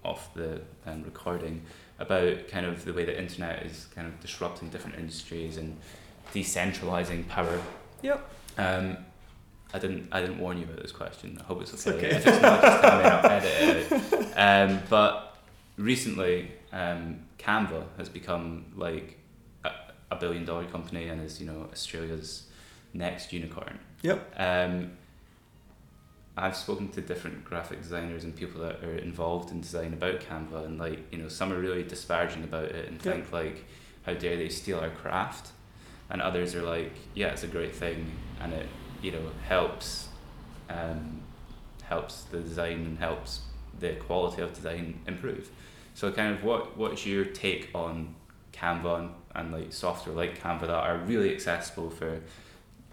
[0.04, 1.62] off the um, recording
[1.98, 5.76] about kind of the way the internet is kind of disrupting different industries and
[6.34, 7.60] decentralizing power.
[8.02, 8.28] Yep.
[8.58, 8.96] Um,
[9.74, 10.08] I didn't.
[10.12, 11.38] I didn't warn you about this question.
[11.40, 12.08] I hope it's It's okay.
[12.08, 12.16] okay.
[12.16, 13.04] If it's not, just tell me.
[13.04, 14.32] I'll edit it.
[14.36, 15.38] Um, but
[15.78, 19.18] recently, um, Canva has become like
[19.64, 19.70] a,
[20.10, 22.44] a billion dollar company and is you know Australia's
[22.92, 23.78] next unicorn.
[24.02, 24.34] Yep.
[24.36, 24.90] Um,
[26.36, 30.64] I've spoken to different graphic designers and people that are involved in design about Canva,
[30.64, 33.14] and like you know, some are really disparaging about it and Yep.
[33.14, 33.64] think like,
[34.06, 35.52] how dare they steal our craft,
[36.08, 38.10] and others are like, yeah, it's a great thing,
[38.40, 38.68] and it
[39.02, 40.08] you know helps,
[40.70, 41.20] um,
[41.82, 43.40] helps the design and helps
[43.78, 45.50] the quality of design improve.
[45.94, 48.14] So kind of what what's your take on
[48.52, 52.20] Canva and, and like software like Canva that are really accessible for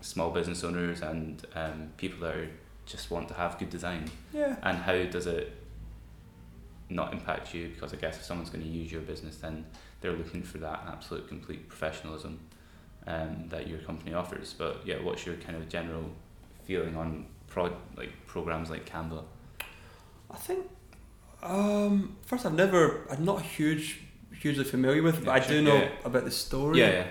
[0.01, 2.49] small business owners and um, people that are
[2.89, 4.55] just want to have good design Yeah.
[4.63, 5.45] and how does it
[6.89, 9.65] not impact you because I guess if someone's going to use your business then
[10.01, 12.39] they're looking for that absolute complete professionalism
[13.05, 16.05] um, that your company offers but yeah what's your kind of general
[16.63, 19.23] feeling on pro like programs like Canva
[20.31, 20.65] I think
[21.43, 24.01] um, first I've never I'm not huge
[24.39, 25.89] hugely familiar with, it, but I do know yeah.
[26.05, 26.79] about the story.
[26.79, 27.07] yeah yeah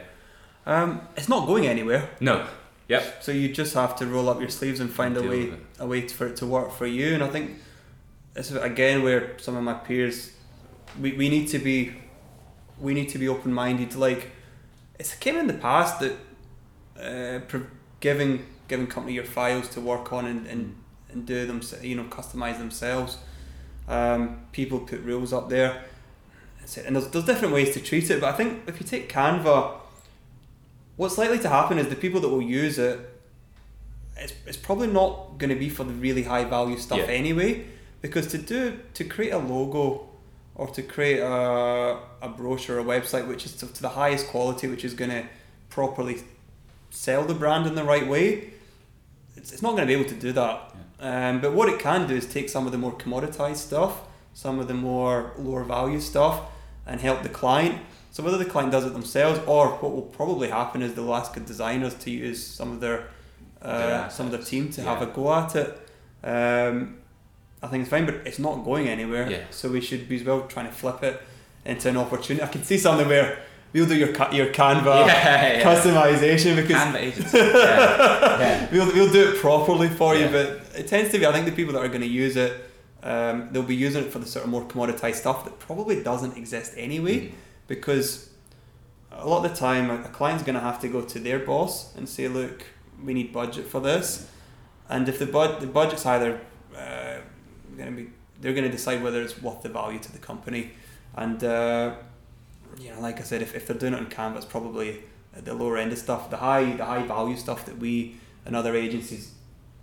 [0.83, 2.09] Um, it's not going anywhere.
[2.21, 2.47] no
[2.89, 5.87] yep So you just have to roll up your sleeves and find a way a
[5.87, 7.15] way for it to work for you.
[7.15, 7.59] And I think
[8.35, 10.33] this is again where some of my peers
[11.01, 11.95] we, we need to be
[12.81, 13.95] we need to be open minded.
[13.95, 14.31] Like
[14.99, 16.15] it's came in the past that
[17.01, 17.59] uh,
[18.01, 20.77] giving giving company your files to work on and, and,
[21.11, 23.19] and do them you know customize themselves.
[23.89, 25.85] Um, people put rules up there,
[26.85, 28.21] and there's, there's different ways to treat it.
[28.21, 29.79] But I think if you take Canva,
[30.99, 32.99] what's likely to happen is the people that will use it,
[34.19, 37.05] it's, it's probably not going to be for the really high value stuff Yeah.
[37.07, 37.65] anyway.
[38.03, 40.09] Because to do to create a logo
[40.55, 44.27] or to create a, a brochure or a website which is to, to the highest
[44.29, 45.25] quality, which is going to
[45.71, 46.19] properly
[46.91, 48.51] sell the brand in the right way,
[49.37, 50.75] it's, it's not going to be able to do that.
[51.01, 54.01] Um, but what it can do is take some of the more commoditized stuff,
[54.35, 56.41] some of the more lower value stuff,
[56.87, 57.81] and help the client.
[58.19, 61.35] So whether the client does it themselves or what will probably happen is they'll ask
[61.35, 63.05] the designers to use some of their
[63.63, 65.69] Their uh, some of their team to have a go at it.
[66.25, 66.97] Um,
[67.63, 69.31] I think it's fine, but it's not going anywhere.
[69.31, 69.45] Yeah.
[69.51, 71.23] So we should be as well trying to flip it
[71.65, 72.43] into an opportunity.
[72.45, 73.39] I can see something where
[73.73, 75.63] we'll do your your Canva yeah, yeah.
[75.63, 78.41] customization because Canva agency yeah.
[78.41, 78.69] yeah.
[78.73, 80.25] we'll, we'll do it properly for Yeah.
[80.27, 80.47] you, but
[80.81, 82.53] it tends to be, I think the people that are going to use it,
[83.05, 86.37] um, they'll be using it for the sort of more commoditized stuff that probably doesn't
[86.37, 87.33] exist anyway, Mhm.
[87.69, 88.31] Because
[89.13, 91.95] a lot of the time a client's going to have to go to their boss
[91.97, 92.65] and say, look,
[93.05, 94.29] we need budget for this.
[94.89, 96.41] And if the, bud- the budget's either
[96.77, 97.19] uh,
[97.77, 98.11] going to be,
[98.41, 100.73] they're going to decide whether it's worth the value to the company.
[101.15, 101.95] And, uh,
[102.81, 105.03] you know, like I said, if, if they're doing it on Canva, it's probably
[105.37, 106.31] at the lower end of stuff.
[106.31, 108.17] The high, the high value stuff that we
[108.47, 109.33] and other agencies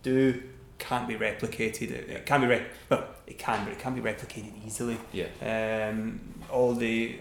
[0.02, 0.42] do
[0.80, 1.92] can't be replicated.
[1.92, 4.98] It, it can be, re- well, it can, but it can't be replicated easily.
[5.12, 5.90] yeah.
[5.92, 6.20] Um,
[6.50, 7.20] all the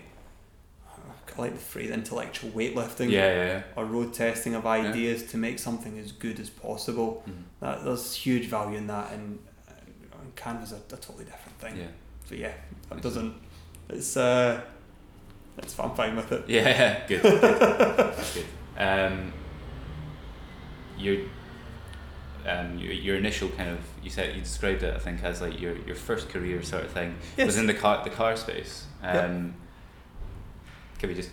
[1.39, 3.62] like the phrase intellectual weightlifting Yeah, yeah, yeah.
[3.77, 7.22] or road testing of ideas to make something as good as possible.
[7.29, 7.33] Mhm.
[7.61, 11.77] That, there's huge value in that, and, and Canva's a, a totally different thing.
[11.77, 11.87] Yeah.
[12.29, 12.53] So yeah,
[12.93, 13.35] it doesn't.
[13.89, 14.61] It's uh,
[15.59, 16.45] it's I'm fine with it.
[16.49, 17.22] Yeah, good.
[17.22, 17.41] good.
[17.97, 18.47] That's good.
[18.77, 19.33] Um,
[20.99, 21.16] your,
[22.47, 25.61] um, your your initial kind of you said you described it I think as like
[25.61, 27.47] your, your first career sort of thing Yes.
[27.47, 28.87] was in the car the car space.
[29.03, 29.53] Um, Yep.
[30.99, 31.31] Can we just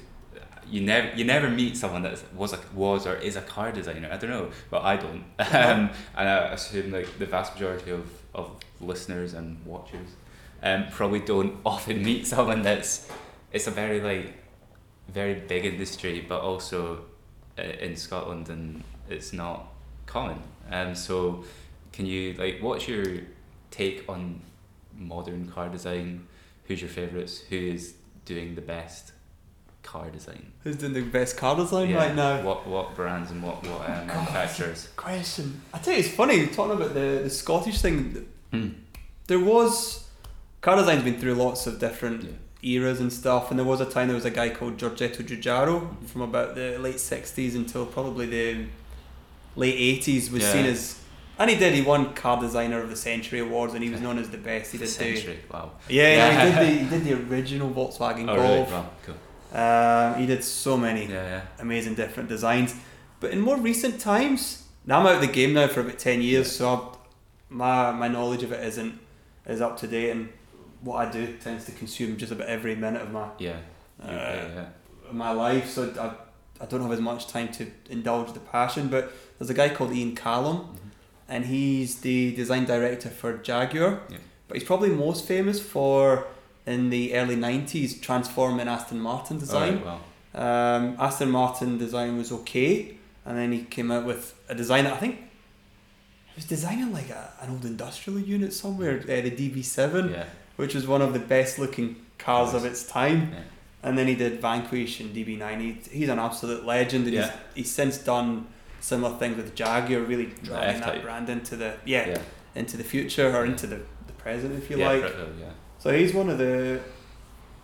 [0.71, 4.09] you never you never meet someone that was a was or is a car designer.
[4.11, 5.23] I don't know, but I don't.
[5.39, 10.09] Um, and I assume like the vast majority of, of listeners and watchers
[10.63, 13.09] um, probably don't often meet someone that's
[13.51, 14.33] it's a very like
[15.09, 17.03] very big industry, but also
[17.59, 19.67] uh, in Scotland and it's not
[20.05, 20.39] common.
[20.71, 21.43] Um, so
[21.91, 23.05] can you like what's your
[23.71, 24.41] take on
[24.97, 26.27] modern car design?
[26.65, 27.41] Who's your favourites?
[27.49, 29.10] Who is doing the best
[29.83, 30.51] car design?
[30.63, 32.41] Who's doing the best car design Yeah, right now?
[32.41, 34.89] What what brands and what what um, manufacturers?
[34.95, 35.61] Question.
[35.73, 38.25] I tell you, it's funny talking about the the Scottish thing.
[38.51, 38.69] Hmm.
[39.27, 40.07] There was
[40.61, 42.75] car design's been through lots of different Yeah.
[42.77, 46.05] eras and stuff, and there was a time there was a guy called Giorgetto Giugiaro
[46.07, 48.65] from about the late sixties until probably the
[49.55, 50.53] late eighties was Yeah.
[50.53, 50.97] seen as.
[51.39, 51.73] And he did.
[51.73, 54.73] He won Car Designer of the Century awards, and he was known as the best.
[54.73, 55.39] He did the Century.
[55.51, 55.71] Wow.
[55.89, 58.57] yeah, yeah, he did the he did the original Volkswagen Oh really?
[58.57, 58.71] Golf.
[58.71, 58.89] Wow.
[59.05, 59.15] Cool.
[59.51, 61.41] Um, he did so many Yeah, yeah.
[61.59, 62.75] amazing different designs.
[63.19, 66.21] But in more recent times, now I'm out of the game now for about ten
[66.21, 66.57] years, Yeah.
[66.57, 66.97] so I've,
[67.49, 68.99] my my knowledge of it isn't
[69.45, 70.29] is up to date, and
[70.81, 73.57] what I do tends to consume just about every minute of my Yeah.
[74.01, 74.65] uh,
[75.11, 75.69] my life.
[75.69, 78.87] So I I don't have as much time to indulge the passion.
[78.87, 80.77] But there's a guy called Ian Callum, Mhm.
[81.27, 83.99] and he's the design director for Jaguar.
[84.47, 86.25] But he's probably most famous for
[86.65, 89.79] in the early '90s transforming Aston Martin design.
[89.79, 90.77] Alright, wow.
[90.77, 94.93] Um, Aston Martin design was okay, and then he came out with a design that
[94.93, 100.11] I think he was designing like a, an old industrial unit somewhere, uh, the DB7,
[100.11, 100.25] Yeah.
[100.55, 103.31] which was one of the best looking cars of its time.
[103.33, 103.39] Yeah.
[103.83, 105.59] And then he did Vanquish and DB9.
[105.59, 107.31] He, he's an absolute legend, and Yeah.
[107.53, 108.47] he's, he's since done
[108.79, 112.19] similar things with Jaguar, really driving that brand into the yeah,
[112.55, 115.03] into the future or into the, the present, if you like.
[115.03, 115.49] right, oh, yeah.
[115.81, 116.79] So he's one of the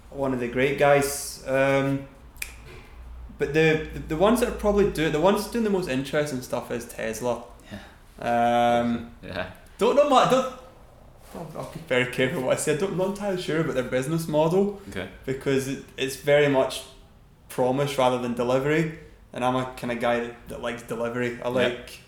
[0.09, 1.43] one of the great guys.
[1.45, 2.07] Um,
[3.38, 6.72] but the, the ones that are probably do the ones doing the most interesting stuff
[6.72, 7.43] is Tesla.
[8.20, 9.51] Um, Yeah.
[9.78, 10.32] don't know much.
[10.32, 10.53] Don't.
[11.36, 12.74] I'll, I'll be very careful what I say.
[12.74, 15.07] I don't, I'm not entirely sure about their business model Okay.
[15.26, 16.84] because it, it's very much
[17.49, 18.97] promise rather than delivery.
[19.34, 21.39] And I'm a kind of guy that, that likes delivery.
[21.45, 21.99] I like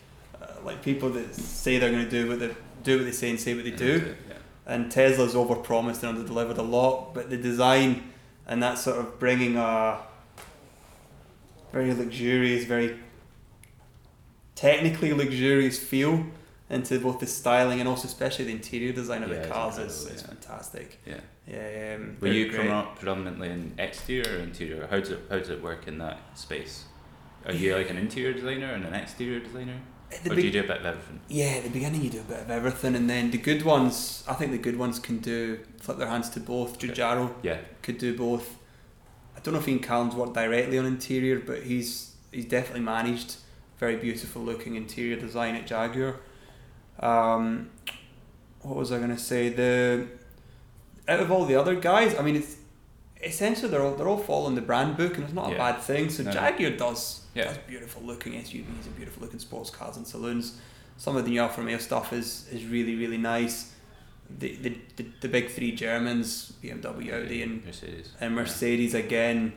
[0.41, 3.29] uh, like people that say they're going to do what they do what they say
[3.29, 4.28] and say what they do Yeah.
[4.69, 8.11] And Tesla's overpromised and under-delivered a lot, but the design
[8.47, 9.99] and that sort of bringing a
[11.71, 12.97] very luxurious, very
[14.55, 16.25] technically luxurious feel
[16.69, 20.05] into both the styling and also especially the interior design of Yeah, the cars is,
[20.05, 20.27] is yeah.
[20.27, 20.99] fantastic.
[21.05, 21.19] Yeah.
[21.47, 22.69] Yeah, um, Were you great.
[22.95, 24.85] predominantly in exterior or interior?
[24.87, 26.85] How does it how does it work in that space?
[27.45, 29.79] Are you like an interior designer and an exterior designer,
[30.23, 31.19] the or be- do you do a bit of everything?
[31.27, 34.23] Yeah, at the beginning you do a bit of everything, and then the good ones,
[34.27, 36.79] I think the good ones can do flip their hands to both.
[36.79, 37.57] Giugiaro Yeah.
[37.81, 38.57] could do both.
[39.35, 43.37] I don't know if Ian Callum's worked directly on interior, but he's he's definitely managed
[43.79, 46.17] very beautiful looking interior design at Jaguar.
[46.99, 47.69] Um,
[48.61, 49.49] what was I going to say?
[49.49, 50.07] The
[51.07, 52.57] out of all the other guys, I mean, it's
[53.21, 55.55] essentially they're all they're all following the brand book, and it's not Yeah.
[55.55, 56.09] a bad thing.
[56.09, 56.31] So No.
[56.31, 57.45] Jaguar does Yeah.
[57.45, 60.57] does beautiful looking SUVs and beautiful looking sports cars and saloons.
[60.97, 63.71] Some of the new Alfa Romeo stuff is is really really nice.
[64.39, 68.11] The the, the, the big three Germans, BMW, Audi, and Mercedes.
[68.21, 69.53] and Mercedes again.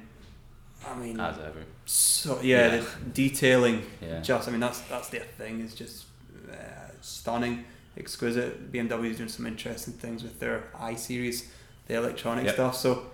[0.84, 1.28] I mean, Yeah.
[1.30, 1.64] As ever.
[1.84, 2.80] so yeah, Yeah.
[2.80, 3.82] the detailing.
[4.00, 4.20] Yeah.
[4.20, 5.60] Just, I mean, that's that's their thing.
[5.60, 6.06] Is just
[6.50, 6.54] uh,
[7.00, 7.64] stunning,
[7.96, 8.72] exquisite.
[8.72, 11.48] BMW is doing some interesting things with their i series,
[11.86, 12.54] the electronic Yep.
[12.54, 12.76] stuff.
[12.76, 13.06] So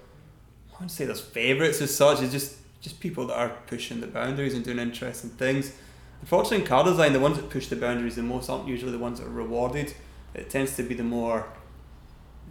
[0.79, 2.23] I wouldn't say there's favourites as such.
[2.23, 5.73] It's just just people that are pushing the boundaries and doing interesting things.
[6.21, 8.99] Unfortunately, in car design, the ones that push the boundaries the most aren't usually the
[8.99, 9.93] ones that are rewarded.
[10.35, 11.49] It tends to be the more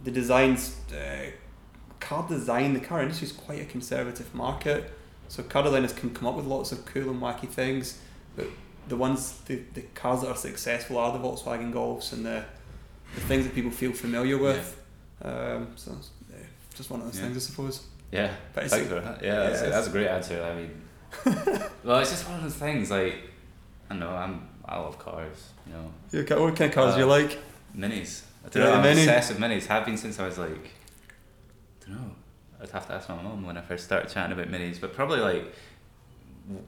[0.04, 0.76] the designs.
[0.92, 1.30] Uh,
[2.00, 4.92] car design, the car industry is quite a conservative market.
[5.28, 7.98] So car designers can come up with lots of cool and wacky things,
[8.36, 8.46] but
[8.88, 12.44] the ones the, the cars that are successful are the Volkswagen Golfs and the
[13.14, 14.78] the things that people feel familiar with.
[15.22, 16.10] Um, so it's,
[16.76, 17.24] just one of those Yeah.
[17.24, 17.82] things, I suppose.
[18.10, 18.32] Yeah.
[18.56, 19.22] It's Thanks for that.
[19.22, 20.42] Yeah, that's, yeah, that's a great answer.
[20.42, 20.82] I mean,
[21.84, 22.90] well, it's just one of those things.
[22.90, 23.16] Like,
[23.90, 24.10] I know.
[24.10, 25.50] I'm I love cars.
[25.66, 27.38] You know, Yeah, what kind of cars do you Uh, like?
[27.76, 28.22] minis.
[28.44, 28.74] I don't Yeah, know.
[28.76, 29.00] I'm Mini.
[29.02, 29.66] obsessed with minis.
[29.66, 30.50] Have been since I was like,
[31.82, 32.10] I don't know.
[32.62, 35.20] I'd have to ask my mum when I first started chatting about minis, but probably
[35.20, 35.52] like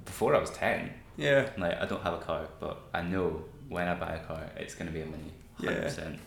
[0.04, 0.90] before I was ten.
[1.16, 1.48] Yeah.
[1.58, 4.74] Like I don't have a car, but I know when I buy a car, it's
[4.74, 5.80] gonna be a mini, hundred Yeah.
[5.82, 6.18] percent.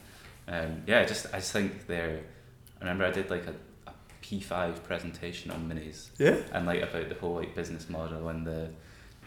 [0.48, 2.20] Um, yeah, just I just think they're.
[2.78, 3.54] I remember I did like a,
[4.24, 6.38] a P five presentation on minis Yeah.
[6.54, 8.70] and like about the whole like business model and the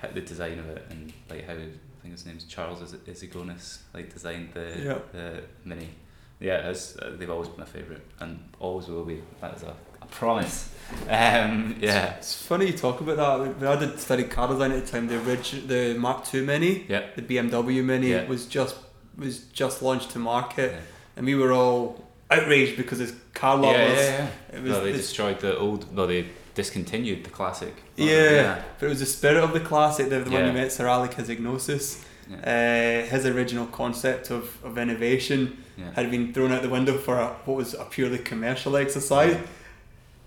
[0.00, 1.68] how, the design of it and like how I
[2.02, 4.98] think his name's Charles Is- Issigonis like designed the Yeah.
[5.12, 5.88] the mini.
[6.38, 9.22] Yeah, it's, uh, they've always been my favourite and always will be.
[9.40, 10.70] That is a, a promise.
[11.08, 13.58] Um, yeah, It's funny you talk about that.
[13.58, 16.84] When I did study car design at the time, the orig- the Mark II Mini,
[16.88, 18.28] yeah, the BMW Mini, Yeah.
[18.28, 18.76] was just
[19.18, 20.80] was just launched to market, yeah.
[21.16, 23.98] and we were all outraged because his car Yeah, lot yeah, was.
[24.00, 24.28] yeah.
[24.54, 25.94] It was Well, they this- destroyed the old.
[25.94, 27.74] No, they discontinued the classic.
[27.96, 28.62] Yeah.
[28.78, 30.46] But it was the spirit of the classic, the, the one Yeah.
[30.48, 32.02] you met, Sir Alec Issigonis.
[32.30, 35.92] yeah, Uh, his original concept of, of innovation yeah.
[35.94, 39.36] had been thrown out the window for a, what was a purely commercial exercise.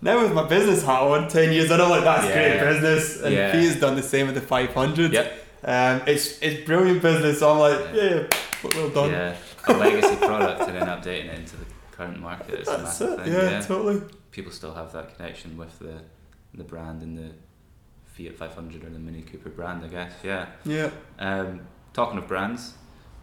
[0.02, 2.34] Now with my business hat on, ten years in, I'm like, that's Yeah.
[2.62, 3.20] great business.
[3.22, 3.52] And Yeah.
[3.54, 5.12] he has done the same with the 500.
[5.12, 5.46] Yep.
[5.62, 7.40] Um, it's it's brilliant business.
[7.40, 8.22] So I'm like, yeah,
[8.74, 9.10] well done.
[9.10, 9.36] Yeah,
[9.68, 11.66] a legacy product and then updating it into the
[12.00, 13.24] current market is a That's massive it.
[13.24, 13.32] thing.
[13.32, 14.00] Yeah, totally.
[14.30, 15.96] people still have that connection with the
[16.54, 17.30] the brand and the
[18.06, 20.12] Fiat 500 or the Mini Cooper brand, I guess.
[20.24, 20.46] Yeah.
[20.64, 20.90] Yeah.
[21.18, 21.60] Um,
[21.92, 22.74] talking of brands,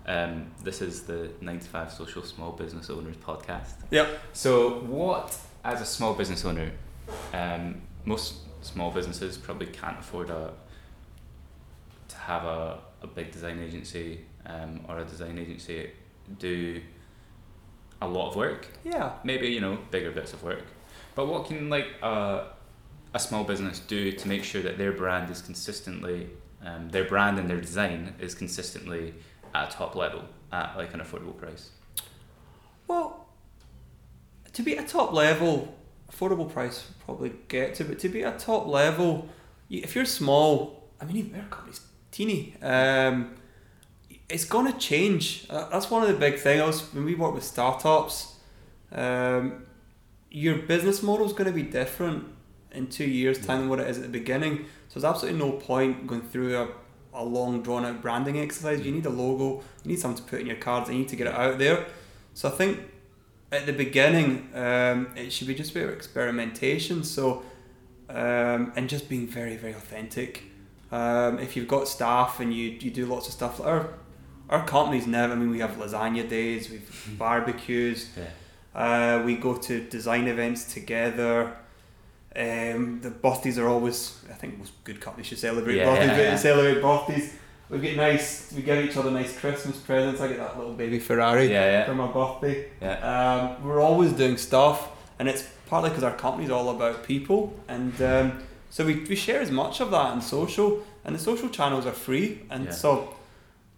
[0.05, 3.73] um, this is the 95 Social Small Business Owners podcast.
[3.91, 4.07] Yep.
[4.32, 6.71] So, what, as a small business owner,
[7.34, 10.53] um, most small businesses probably can't afford a
[12.07, 15.91] to have a, a big design agency um, or a design agency
[16.39, 16.82] do
[18.02, 18.68] a lot of work.
[18.84, 19.14] Yeah.
[19.24, 20.64] maybe you know bigger bits of work.
[21.16, 22.48] But what can like a,
[23.14, 26.30] a small business do to make sure that their brand is consistently
[26.64, 29.14] um, their brand and their design is consistently
[29.54, 31.70] at a top level at like an affordable price?
[32.88, 33.28] Well,
[34.54, 35.76] to be at top level,
[36.12, 39.30] affordable price probably get to, but to be at top level,
[39.70, 41.82] if you're small, I mean, even our company's
[42.12, 43.36] teeny, um,
[44.30, 45.45] it's gonna change.
[45.49, 46.82] Uh, that's one of the big things.
[46.93, 48.36] When we work with startups,
[48.91, 49.65] um,
[50.30, 52.25] your business model is going to be different
[52.71, 54.65] in two years' time than what it is at the beginning.
[54.89, 56.67] So there's absolutely no point going through a,
[57.13, 58.86] a long drawn out branding exercise.
[58.86, 61.15] You need a logo, you need something to put in your cards, you need to
[61.15, 61.86] get it out there.
[62.34, 62.80] So I think
[63.51, 67.03] at the beginning, um, it should be just about experimentation.
[67.03, 67.43] So
[68.09, 70.43] um, and just being very very authentic.
[70.91, 73.89] Um, if you've got staff and you, you do lots of stuff, our
[74.50, 75.34] our company's never.
[75.34, 78.10] I mean, we have lasagna days, we've barbecues.
[78.18, 78.26] yeah
[78.76, 81.36] Uh, we go to design events together.
[82.36, 86.36] Um, the birthdays are always, I think most good companies should celebrate Yeah, birthdays, yeah,
[86.36, 87.34] celebrate birthdays.
[87.70, 90.22] We get nice, we give each other nice Christmas presents.
[90.22, 92.56] I get that little baby Ferrari yeah for my birthday.
[92.82, 94.78] yeah Um, we're always doing stuff,
[95.18, 98.28] and it's partly because our company's all about people, and um,
[98.70, 101.98] so we, we share as much of that on social, and the social channels are
[102.08, 103.16] free, and so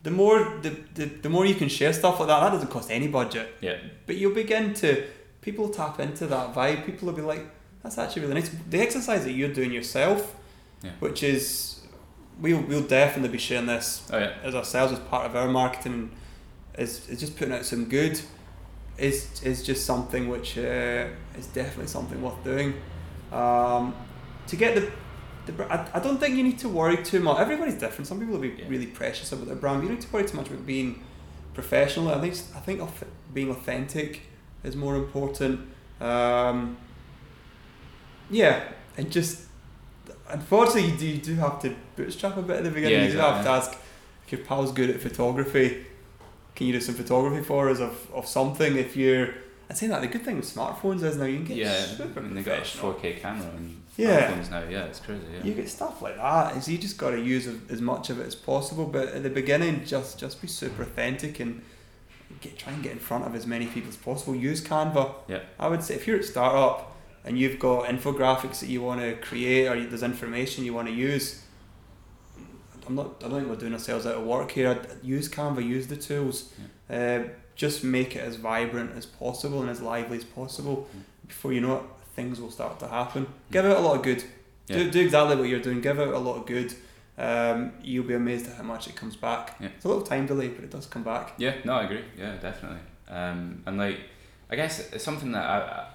[0.04, 2.90] the more the, the, the more you can share stuff like that, that doesn't cost
[2.92, 5.04] any budget, yeah but you'll begin to
[5.42, 6.86] people tap into that vibe.
[6.86, 7.44] People will be like,
[7.84, 10.36] "That's actually really nice." The exercise that you're doing yourself,
[10.84, 10.92] Yeah.
[11.00, 11.80] which is
[12.40, 16.10] we'll we'll definitely be sharing this oh yeah as ourselves as part of our marketing
[16.78, 18.16] is, is just putting out some good
[18.98, 22.74] is is just something which uh, is definitely something worth doing
[23.32, 23.94] um,
[24.48, 24.90] to get the,
[25.60, 27.40] I, I don't think you need to worry too much.
[27.40, 28.08] Everybody's different.
[28.08, 28.66] Some people will be Yeah.
[28.68, 29.82] really precious about their brand.
[29.84, 31.04] You don't need to worry too much about being
[31.54, 32.10] professional.
[32.10, 32.82] I think I think
[33.34, 34.22] being authentic
[34.64, 35.62] is more important.
[36.02, 36.78] Um,
[38.30, 38.64] yeah
[38.98, 39.44] and just
[40.30, 43.00] unfortunately you do, you do have to bootstrap a bit at the beginning.
[43.00, 43.78] Yeah, you do have to ask
[44.26, 45.86] if your pal's good at photography.
[46.56, 49.30] Can you do some photography for us of, of something if you're
[49.70, 52.20] I'd say that the good thing with smartphones is now you can get yeah super
[52.20, 54.30] I mean, they got a 4K camera and Yeah.
[54.32, 55.44] phones now yeah it's crazy yeah.
[55.44, 58.26] You get stuff like that is you just got to use as much of it
[58.28, 61.62] as possible but at the beginning just just be super authentic and
[62.42, 64.36] get try and get in front of as many people as possible.
[64.36, 65.14] Use Canva.
[65.28, 65.40] Yeah.
[65.60, 66.96] I would say if you're at startup
[67.26, 70.94] and you've got infographics that you want to create or there's information you want to
[70.94, 71.44] use
[72.88, 74.70] I'm not I don't think we're doing ourselves out of work here.
[74.70, 76.52] I'd use Canva use the tools.
[76.90, 77.20] Uh,
[77.56, 81.02] just make it as vibrant as possible and as lively as possible Mm.
[81.28, 81.84] before you know it
[82.16, 84.24] things will start to happen give out a lot of good
[84.68, 84.78] Yeah.
[84.78, 86.74] do, do exactly what you're doing give out a lot of good
[87.18, 89.70] um, you'll be amazed at how much it comes back Yeah.
[89.76, 92.04] it's a little time delay but it does come back Yeah, no, I agree.
[92.18, 92.80] Yeah, definitely.
[93.10, 94.00] Um, and like,
[94.50, 95.88] I guess it's something that I, I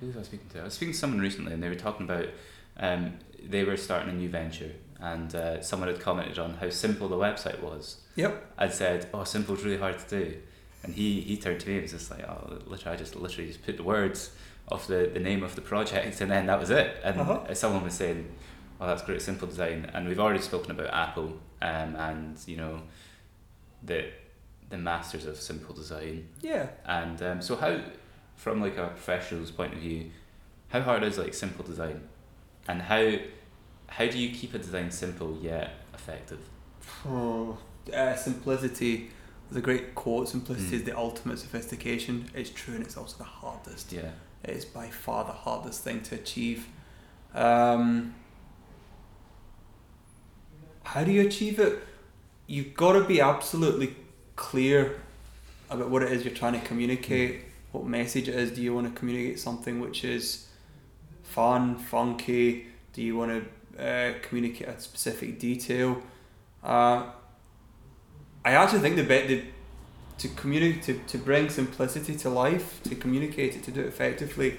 [0.00, 0.60] who was I speaking to?
[0.60, 2.26] I was speaking to someone recently, and they were talking about
[2.78, 7.08] um, they were starting a new venture, and uh, someone had commented on how simple
[7.08, 8.00] the website was.
[8.16, 10.36] yep I'd said, "Oh, simple's really hard to do,"
[10.82, 13.46] and he he turned to me and was just like, oh, literally, I just literally
[13.48, 14.32] just put the words
[14.68, 16.96] of the, the name of the project, and then that was it.
[17.04, 17.54] And Uh-huh.
[17.54, 18.28] someone was saying,
[18.80, 22.82] oh, that's great, simple design, and we've already spoken about Apple, um, and you know,
[23.82, 24.10] the
[24.68, 26.66] the masters of simple design, Yeah.
[26.84, 27.80] and um, so how,
[28.34, 30.10] from like a professional's point of view,
[30.68, 32.00] how hard is like simple design,
[32.66, 33.12] and how
[33.88, 36.40] how do you keep a design simple yet effective?
[37.06, 37.56] Oh,
[37.94, 39.10] uh, simplicity.
[39.54, 40.28] A great quote.
[40.28, 40.80] Simplicity Mm.
[40.80, 42.28] is the ultimate sophistication.
[42.34, 43.92] It's true, and it's also the hardest.
[43.92, 44.10] Yeah.
[44.46, 46.68] Is by far the hardest thing to achieve.
[47.34, 48.14] Um,
[50.84, 51.82] how do you achieve it?
[52.46, 53.96] You've got to be absolutely
[54.36, 55.00] clear
[55.68, 57.40] about what it is you're trying to communicate,
[57.72, 58.52] what message it is.
[58.52, 60.46] Do you want to communicate something which is
[61.24, 62.68] fun, funky?
[62.92, 63.44] Do you want
[63.76, 66.00] to uh, communicate a specific detail?
[66.62, 67.06] Uh,
[68.44, 69.42] I actually think the bet the
[70.18, 74.58] to communicate to, to bring simplicity to life, to communicate it, to do it effectively.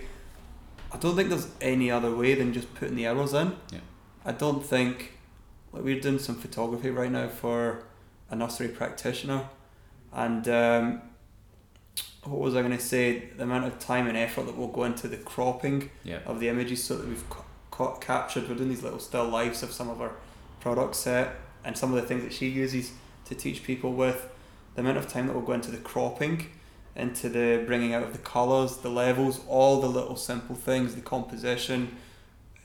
[0.92, 3.56] I don't think there's any other way than just putting the arrows in.
[3.72, 3.80] Yeah.
[4.26, 5.14] I don't think
[5.74, 7.84] like we're doing some photography right now for
[8.30, 9.50] a nursery practitioner,
[10.14, 11.02] and um,
[12.24, 13.30] what was I going to say?
[13.38, 16.20] The amount of time and effort that will go into the cropping Yeah.
[16.26, 18.48] of the images so that we've ca- ca- captured.
[18.50, 20.12] We're doing these little still lifes of some of our
[20.60, 22.92] product set and some of the things that she uses
[23.26, 24.30] to teach people with.
[24.78, 26.46] The amount of time that will go into the cropping,
[26.96, 31.02] into the bringing out of the colours, the levels, all the little simple things, the
[31.02, 31.98] composition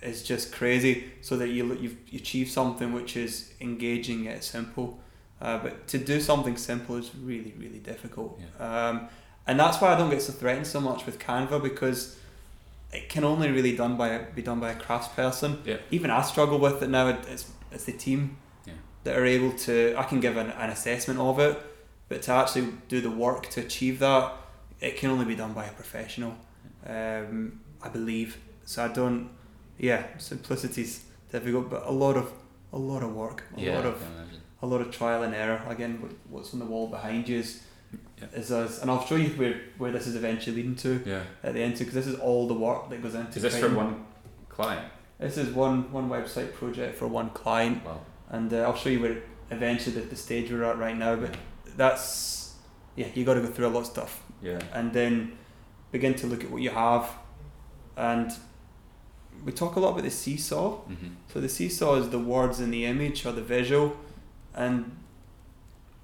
[0.03, 1.05] is just crazy.
[1.23, 5.01] So that you you've you achieve something which is engaging yet simple.
[5.41, 8.39] Uh, but to do something simple is really really difficult.
[8.61, 9.09] Um,
[9.47, 12.19] and that's why I don't get so threatened so much with Canva because
[12.93, 15.65] it can only really done by be done by a craftsperson.
[15.65, 15.79] Yeah.
[15.91, 17.09] Even I struggle with it now.
[17.09, 18.37] It's it's the team
[18.67, 18.75] Yeah.
[19.05, 19.95] that are able to.
[19.97, 21.59] I can give an, an assessment of it,
[22.13, 24.33] but to actually do the work to achieve that,
[24.83, 26.35] it can only be done by a professional.
[26.87, 28.37] Um, I believe.
[28.67, 29.31] So I don't.
[29.79, 32.31] Yeah, simplicity's difficult, but a lot of
[32.71, 33.77] a lot of work, a yeah.
[33.77, 34.03] lot of
[34.61, 35.63] a lot of trial and error.
[35.67, 35.93] Again,
[36.29, 37.63] what's on the wall behind you is,
[38.21, 38.41] Yeah.
[38.41, 41.23] is us, and I'll show you where, where this is eventually leading to Yeah.
[41.43, 43.37] at the end because this is all the work that goes into.
[43.39, 44.05] Is this for creating- one
[44.51, 44.87] client?
[45.19, 48.01] This is one one website project for one client, Wow.
[48.37, 49.17] and uh, I'll show you where
[49.51, 51.17] eventually the, the stage we're at right now.
[51.17, 51.35] But
[51.77, 52.55] that's
[52.97, 54.61] yeah, you got to go through a lot of stuff Yeah.
[54.75, 55.39] and then
[55.91, 57.09] begin to look at what you have,
[57.97, 58.31] and
[59.45, 60.73] we talk a lot about the seesaw.
[60.89, 61.09] Mm-hmm.
[61.33, 63.97] So the seesaw is the words in the image or the visual,
[64.55, 64.97] and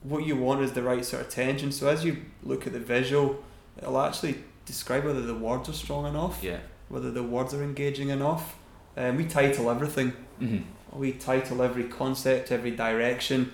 [0.03, 1.73] what you want is the right sort of tension.
[1.73, 3.43] So as you look at the visual,
[3.77, 6.59] it'll actually describe whether the words are strong enough, Yeah.
[6.89, 8.57] whether the words are engaging enough.
[8.97, 10.13] And we title everything.
[10.41, 10.99] Mm-hmm.
[10.99, 13.53] We title every concept, every direction,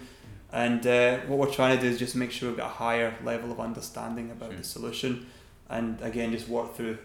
[0.62, 3.10] and uh, what we're trying to do is just make sure we've got a higher
[3.24, 4.58] level of understanding about Sure.
[4.58, 5.26] the solution,
[5.68, 6.96] and again just work through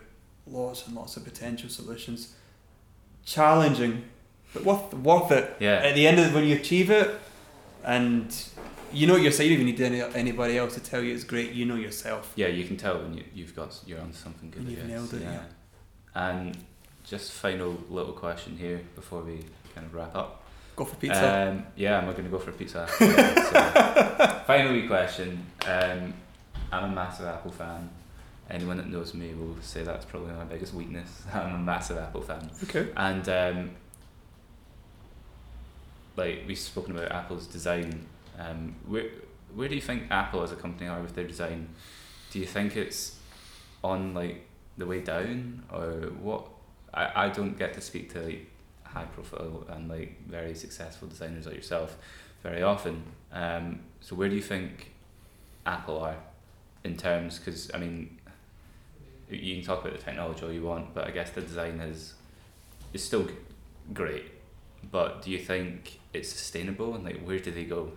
[0.47, 2.35] lots and lots of potential solutions.
[3.25, 4.03] Challenging,
[4.53, 5.81] but worth worth it Yeah.
[5.89, 7.09] at the end of when you achieve it,
[7.83, 8.25] and
[8.91, 9.47] you know yourself.
[9.47, 11.51] You don't even need any, anybody else to tell you it's great.
[11.51, 12.31] You know yourself.
[12.35, 14.63] Yeah, you can tell when you, you've got you're on something good.
[14.63, 15.43] You've nailed it, yeah.
[16.15, 16.57] And
[17.03, 19.45] just final little question here before we
[19.75, 20.38] kind of wrap up.
[20.79, 21.49] Go for pizza.
[21.51, 22.87] Um, yeah, I'm going to go for a pizza.
[22.97, 25.45] so, final question.
[25.67, 26.13] Um,
[26.71, 27.89] I'm a massive Apple fan.
[28.49, 31.23] Anyone that knows me will say that's probably my biggest weakness.
[31.33, 32.49] I'm a massive Apple fan.
[32.63, 32.87] okay.
[32.95, 33.71] And um,
[36.15, 38.05] like we've spoken about Apple's design,
[38.39, 39.07] um, where
[39.53, 41.67] where do you think Apple as a company are with their design?
[42.31, 43.17] Do you think it's
[43.83, 46.45] on like the way down, or what?
[46.93, 48.48] I, I don't get to speak to like
[48.93, 51.97] high profile and like very successful designers like yourself
[52.43, 53.03] very often.
[53.31, 54.91] Um, so where do you think
[55.65, 56.17] Apple are
[56.83, 57.37] in terms?
[57.39, 58.17] Because I mean,
[59.29, 62.13] you can talk about the technology all you want, but I guess the design is
[62.93, 63.33] is still g-
[63.93, 64.25] great.
[64.91, 67.91] But do you think it's sustainable and like where do they go?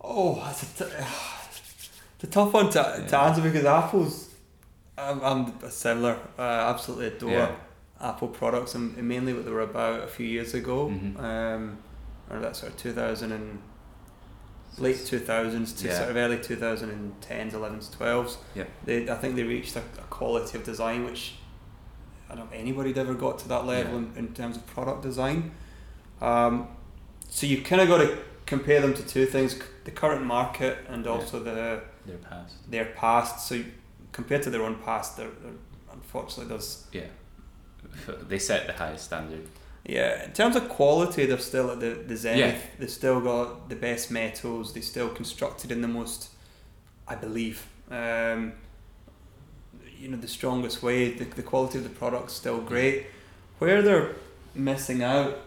[0.00, 0.90] Oh, that's a, t-
[2.16, 4.28] it's a tough one to, to answer because Apple's.
[4.98, 6.18] I'm, I'm a similar.
[6.36, 7.54] I absolutely adore Yeah.
[8.02, 10.88] Apple products and, and mainly what they were about a few years ago.
[10.88, 11.18] Mhm.
[11.22, 11.78] Um,
[12.30, 13.60] or that sort of 2000 and
[14.78, 15.98] late 2000s to Yeah.
[15.98, 18.38] sort of early 2010s, 11s, 12s.
[18.54, 18.64] Yeah.
[18.84, 21.34] They, I think they reached a, a quality of design which
[22.30, 23.98] I don't know if anybody'd ever got to that level Yeah.
[23.98, 25.52] in, in terms of product design.
[26.20, 26.68] Um,
[27.28, 31.04] so you kind of got to compare them to two things: the current market and
[31.04, 31.10] Yeah.
[31.12, 32.70] also the Their past.
[32.70, 33.46] their past.
[33.46, 33.62] So
[34.12, 35.52] compared to their own past, they're, they're
[35.92, 37.02] unfortunately there's Yeah.
[38.28, 39.46] They set the highest standard.
[39.84, 40.24] yeah.
[40.24, 42.54] In terms of quality, they're still at the the zenith.
[42.54, 42.60] Yeah.
[42.78, 44.72] They've still got the best metals.
[44.72, 46.30] They still constructed in the most
[47.06, 47.66] I believe.
[47.90, 48.52] Um,
[49.98, 53.06] you know, the strongest way, the, the quality of the product's still great.
[53.58, 54.14] Where they're
[54.54, 55.38] missing out,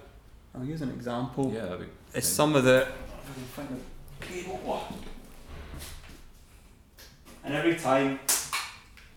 [0.54, 1.52] I'll use an example.
[1.54, 2.36] Yeah, that'd be It's fine.
[2.36, 2.82] some of the.
[2.84, 3.70] if I can find
[4.20, 4.58] the cable.
[4.64, 4.92] What?
[7.44, 8.20] And every time,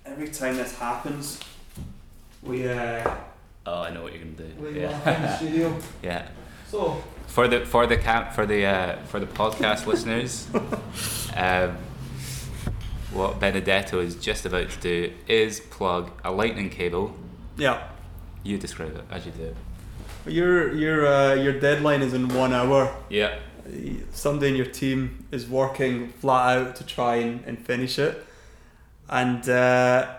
[0.05, 1.41] every time this happens,
[2.43, 3.15] we uh,
[3.67, 4.51] Oh, I know what you're gonna do.
[4.63, 5.37] we laugh in the Yeah.
[5.37, 5.77] studio.
[6.03, 6.29] yeah.
[6.71, 10.49] So For the for the cap for the uh, for the podcast listeners,
[11.37, 11.77] um,
[13.13, 17.15] what Benedetto is just about to do is plug a lightning cable.
[17.57, 17.89] yeah,
[18.45, 19.55] You describe it as you do.
[20.31, 22.95] your your uh, your deadline is in one hour.
[23.11, 23.39] Yeah.
[24.13, 28.25] Somebody in your team is working flat out to try and, and finish it,
[29.11, 30.15] and uh,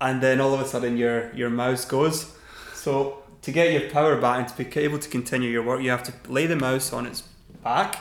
[0.00, 2.32] and then all of a sudden your your mouse goes.
[2.74, 5.90] So to get your power back and to be able to continue your work, you
[5.90, 7.22] have to lay the mouse on its
[7.62, 7.98] back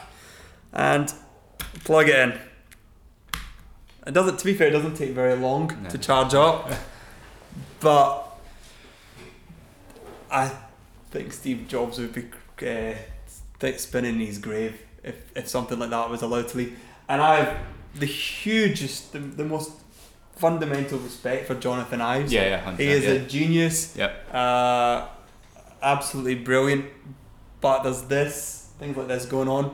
[0.74, 1.14] and
[1.84, 2.40] plug it in.
[4.08, 4.38] It doesn't.
[4.40, 5.90] To be fair, it doesn't take very long No.
[5.90, 6.72] to charge up,
[7.80, 8.38] but
[10.30, 10.52] I
[11.12, 12.26] think Steve Jobs would be
[12.68, 12.94] uh,
[13.78, 16.78] spinning in his grave if, if something like that was allowed to leave.
[17.08, 17.58] And I have
[17.96, 19.72] the hugest, the, the most
[20.36, 22.32] fundamental respect for Jonathan Ives.
[22.34, 22.64] Yeah, yeah.
[22.74, 23.10] 100%, He is yeah.
[23.12, 24.34] a genius, Yep.
[24.34, 25.08] uh,
[25.82, 26.86] absolutely brilliant.
[27.62, 29.74] But there's this things like this going on,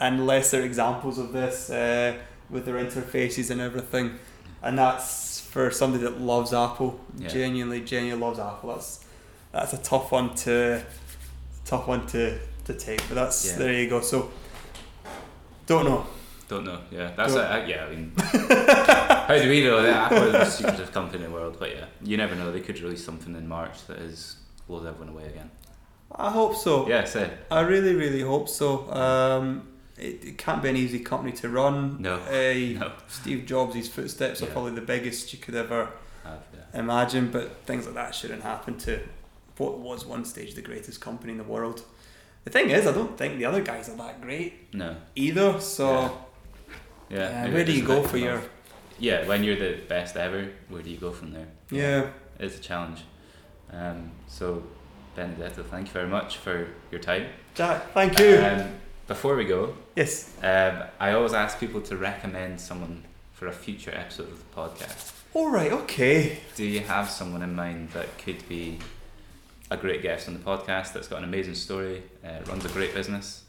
[0.00, 2.16] and lesser examples of this uh,
[2.50, 4.18] with their interfaces and everything.
[4.62, 7.28] And that's for somebody that loves Apple, Yeah.
[7.28, 8.70] genuinely, genuinely loves Apple.
[8.74, 9.04] That's
[9.52, 10.82] that's a tough one to
[11.64, 13.00] tough one to, to take.
[13.08, 13.56] But that's Yeah.
[13.58, 14.00] there you go.
[14.00, 14.30] So
[15.66, 16.06] don't know.
[16.48, 16.80] Don't know.
[16.90, 17.84] Yeah, that's Don't- a, yeah.
[17.84, 18.12] I mean,
[19.30, 21.56] how do we know that Apple is the most secretive company in the world?
[21.58, 22.50] But yeah, you never know.
[22.52, 25.50] They could release something in March that is blows everyone away again.
[26.14, 26.88] I hope so.
[26.88, 27.06] Yeah,
[27.50, 28.90] I really, really hope so.
[28.92, 32.00] Um, it, it can't be an easy company to run.
[32.00, 32.14] No.
[32.16, 32.92] Uh, no.
[33.08, 35.90] Steve Jobs' his footsteps are probably the biggest you could ever
[36.24, 36.80] Have, yeah.
[36.80, 39.00] imagine, but things like that shouldn't happen to
[39.58, 41.84] what was one stage the greatest company in the world.
[42.44, 44.96] The thing is, I don't think the other guys are that great No.
[45.14, 45.60] either.
[45.60, 46.18] So,
[47.10, 47.18] Yeah.
[47.46, 47.52] Yeah.
[47.52, 48.42] where do you go for your?
[49.00, 51.48] Yeah, when you're the best ever, where do you go from there?
[51.70, 53.00] Yeah, It's a challenge.
[53.72, 54.62] Um, so,
[55.16, 57.26] Benedetto, thank you very much for your time.
[57.54, 58.36] Jack, thank you.
[58.38, 58.72] Um,
[59.06, 60.36] before we go, yes.
[60.42, 65.12] um, I always ask people to recommend someone for a future episode of the podcast.
[65.32, 65.72] All right.
[65.72, 66.38] Okay.
[66.54, 68.78] Do you have someone in mind that could be
[69.70, 72.92] a great guest on the podcast that's got an amazing story, uh, runs a great
[72.92, 73.44] business?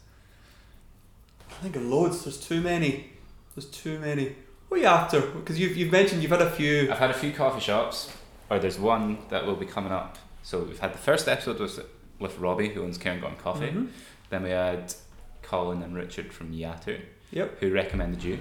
[1.50, 2.24] I think of loads.
[2.24, 3.10] There's too many.
[3.54, 4.36] There's too many.
[4.72, 5.20] What are you after?
[5.20, 6.90] Because you've, you've mentioned you've had a few.
[6.90, 8.10] I've had a few coffee shops,
[8.48, 10.16] or there's one that will be coming up.
[10.42, 11.78] So we've had the first episode was
[12.18, 13.66] with Robbie, who owns Cairngorm Coffee.
[13.66, 13.88] Mhm.
[14.30, 14.94] Then we had
[15.42, 16.98] Colin and Richard from Yatu,
[17.32, 17.58] Yep.
[17.60, 18.38] who recommended you.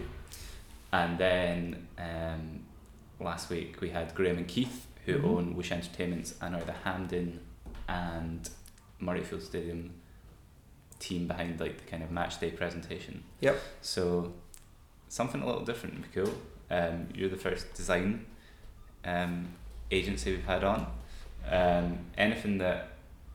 [0.94, 2.62] And then um,
[3.20, 5.26] last week we had Graham and Keith, who Mhm.
[5.26, 7.42] own Wish Entertainments and are the Hampden
[7.90, 8.50] and
[9.02, 9.96] Murrayfield Stadium
[10.98, 13.26] team behind like the kind of match day presentation.
[13.42, 13.60] Yep.
[13.82, 14.34] So
[15.12, 16.34] something a little different would be cool.
[16.70, 18.26] Um, you're the first design
[19.04, 19.50] um,
[19.92, 20.88] agency we've had on.
[21.50, 22.88] Um, anything that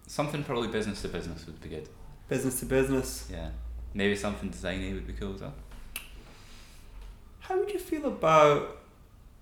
[0.07, 1.89] something probably business to business would be good.
[2.29, 3.29] Business to business.
[3.31, 3.51] Yeah.
[3.93, 5.55] Maybe something designy would be cool as well.
[7.41, 8.79] How would you feel about?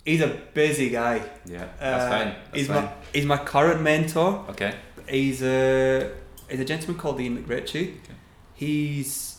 [0.04, 1.22] He's a busy guy.
[1.46, 1.66] Yeah.
[1.80, 2.26] That's Uh, fine.
[2.44, 2.84] That's he's fine.
[2.84, 4.44] my he's my current mentor.
[4.50, 4.74] Okay.
[5.08, 6.12] He's a
[6.50, 7.96] he's a gentleman called Iain MacRitchie.
[7.98, 8.14] Okay.
[8.54, 9.33] He's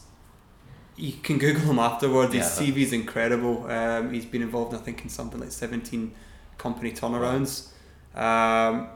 [0.98, 2.34] you can Google him afterwards.
[2.34, 2.76] His Yeah.
[2.76, 3.70] is incredible.
[3.70, 6.14] Um, he's been involved, I think, in something like seventeen
[6.58, 7.68] company turnarounds.
[8.16, 8.88] Um,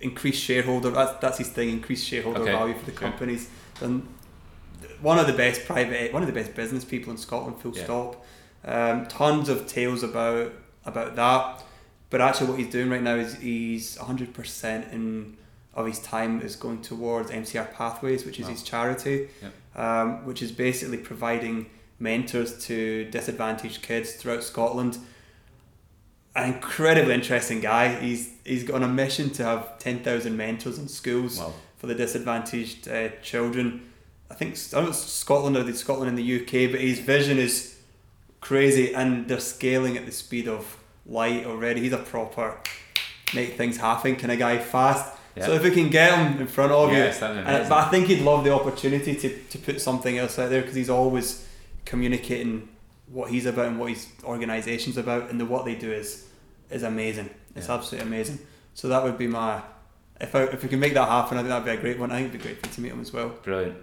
[0.00, 0.90] increased shareholder.
[0.90, 1.70] That's that's his thing.
[1.70, 2.52] Increased shareholder Okay.
[2.52, 3.00] value for the Sure.
[3.00, 3.48] companies.
[3.80, 4.06] And
[5.00, 7.60] one of the best private, one of the best business people in Scotland.
[7.60, 7.84] Full Yeah.
[7.84, 8.24] stop.
[8.64, 10.52] Um, tons of tales about
[10.84, 11.62] about that.
[12.10, 15.36] But actually, what he's doing right now is he's hundred percent in
[15.76, 18.50] of his time is going towards MCR Pathways, which is Wow.
[18.52, 19.28] his charity,
[19.76, 21.66] um, which is basically providing
[21.98, 24.98] mentors to disadvantaged kids throughout Scotland.
[26.34, 27.94] An incredibly interesting guy.
[28.00, 31.86] He's he's got on a mission to have ten thousand mentors in schools Well, for
[31.86, 33.82] the disadvantaged uh, children.
[34.30, 36.98] I think I don't know if Scotland or the Scotland in the UK, but his
[36.98, 37.76] vision is
[38.40, 41.80] crazy, and they're scaling at the speed of light already.
[41.82, 42.58] He's a proper
[43.34, 45.15] make things happen kind of guy, fast.
[45.36, 45.46] Yeah.
[45.46, 48.06] So if we can get him in front of yes, you, and, but I think
[48.06, 51.46] he'd love the opportunity to, to put something else out there because he's always
[51.84, 52.68] communicating
[53.08, 56.26] what he's about and what his organisation's about, and the what they do is
[56.70, 57.30] is amazing.
[57.54, 57.74] It's Yeah.
[57.74, 58.38] absolutely amazing.
[58.74, 59.62] So that would be my
[60.20, 62.10] if I, if we can make that happen, I think that'd be a great one.
[62.10, 63.28] I think it'd be great for you to meet him as well.
[63.42, 63.76] Brilliant.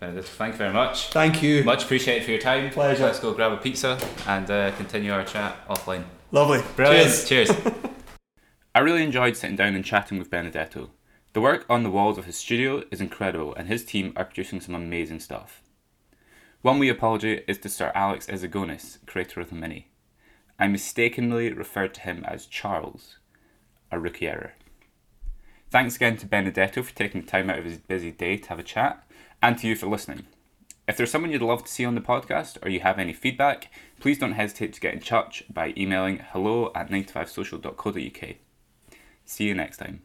[0.00, 1.08] Benedict, thank you very much.
[1.08, 1.64] Thank you.
[1.64, 2.70] Much appreciated for your time.
[2.70, 3.04] Pleasure.
[3.04, 6.04] Let's go grab a pizza and uh, continue our chat offline.
[6.32, 6.60] Lovely.
[6.76, 7.08] Brilliant.
[7.26, 7.28] Cheers.
[7.28, 7.50] Cheers.
[8.76, 10.90] I really enjoyed sitting down and chatting with Benedetto.
[11.32, 14.60] The work on the walls of his studio is incredible, and his team are producing
[14.60, 15.62] some amazing stuff.
[16.60, 19.88] One wee apology is to Sir Alex Issigonis, creator of the Mini.
[20.58, 23.16] I mistakenly referred to him as Charles,
[23.90, 24.52] a rookie error.
[25.70, 28.58] Thanks again to Benedetto for taking the time out of his busy day to have
[28.58, 29.08] a chat,
[29.40, 30.26] and to you for listening.
[30.86, 33.72] If there's someone you'd love to see on the podcast or you have any feedback,
[34.00, 38.36] please don't hesitate to get in touch by emailing hello at 95social.co.uk.
[39.26, 40.02] See you next time.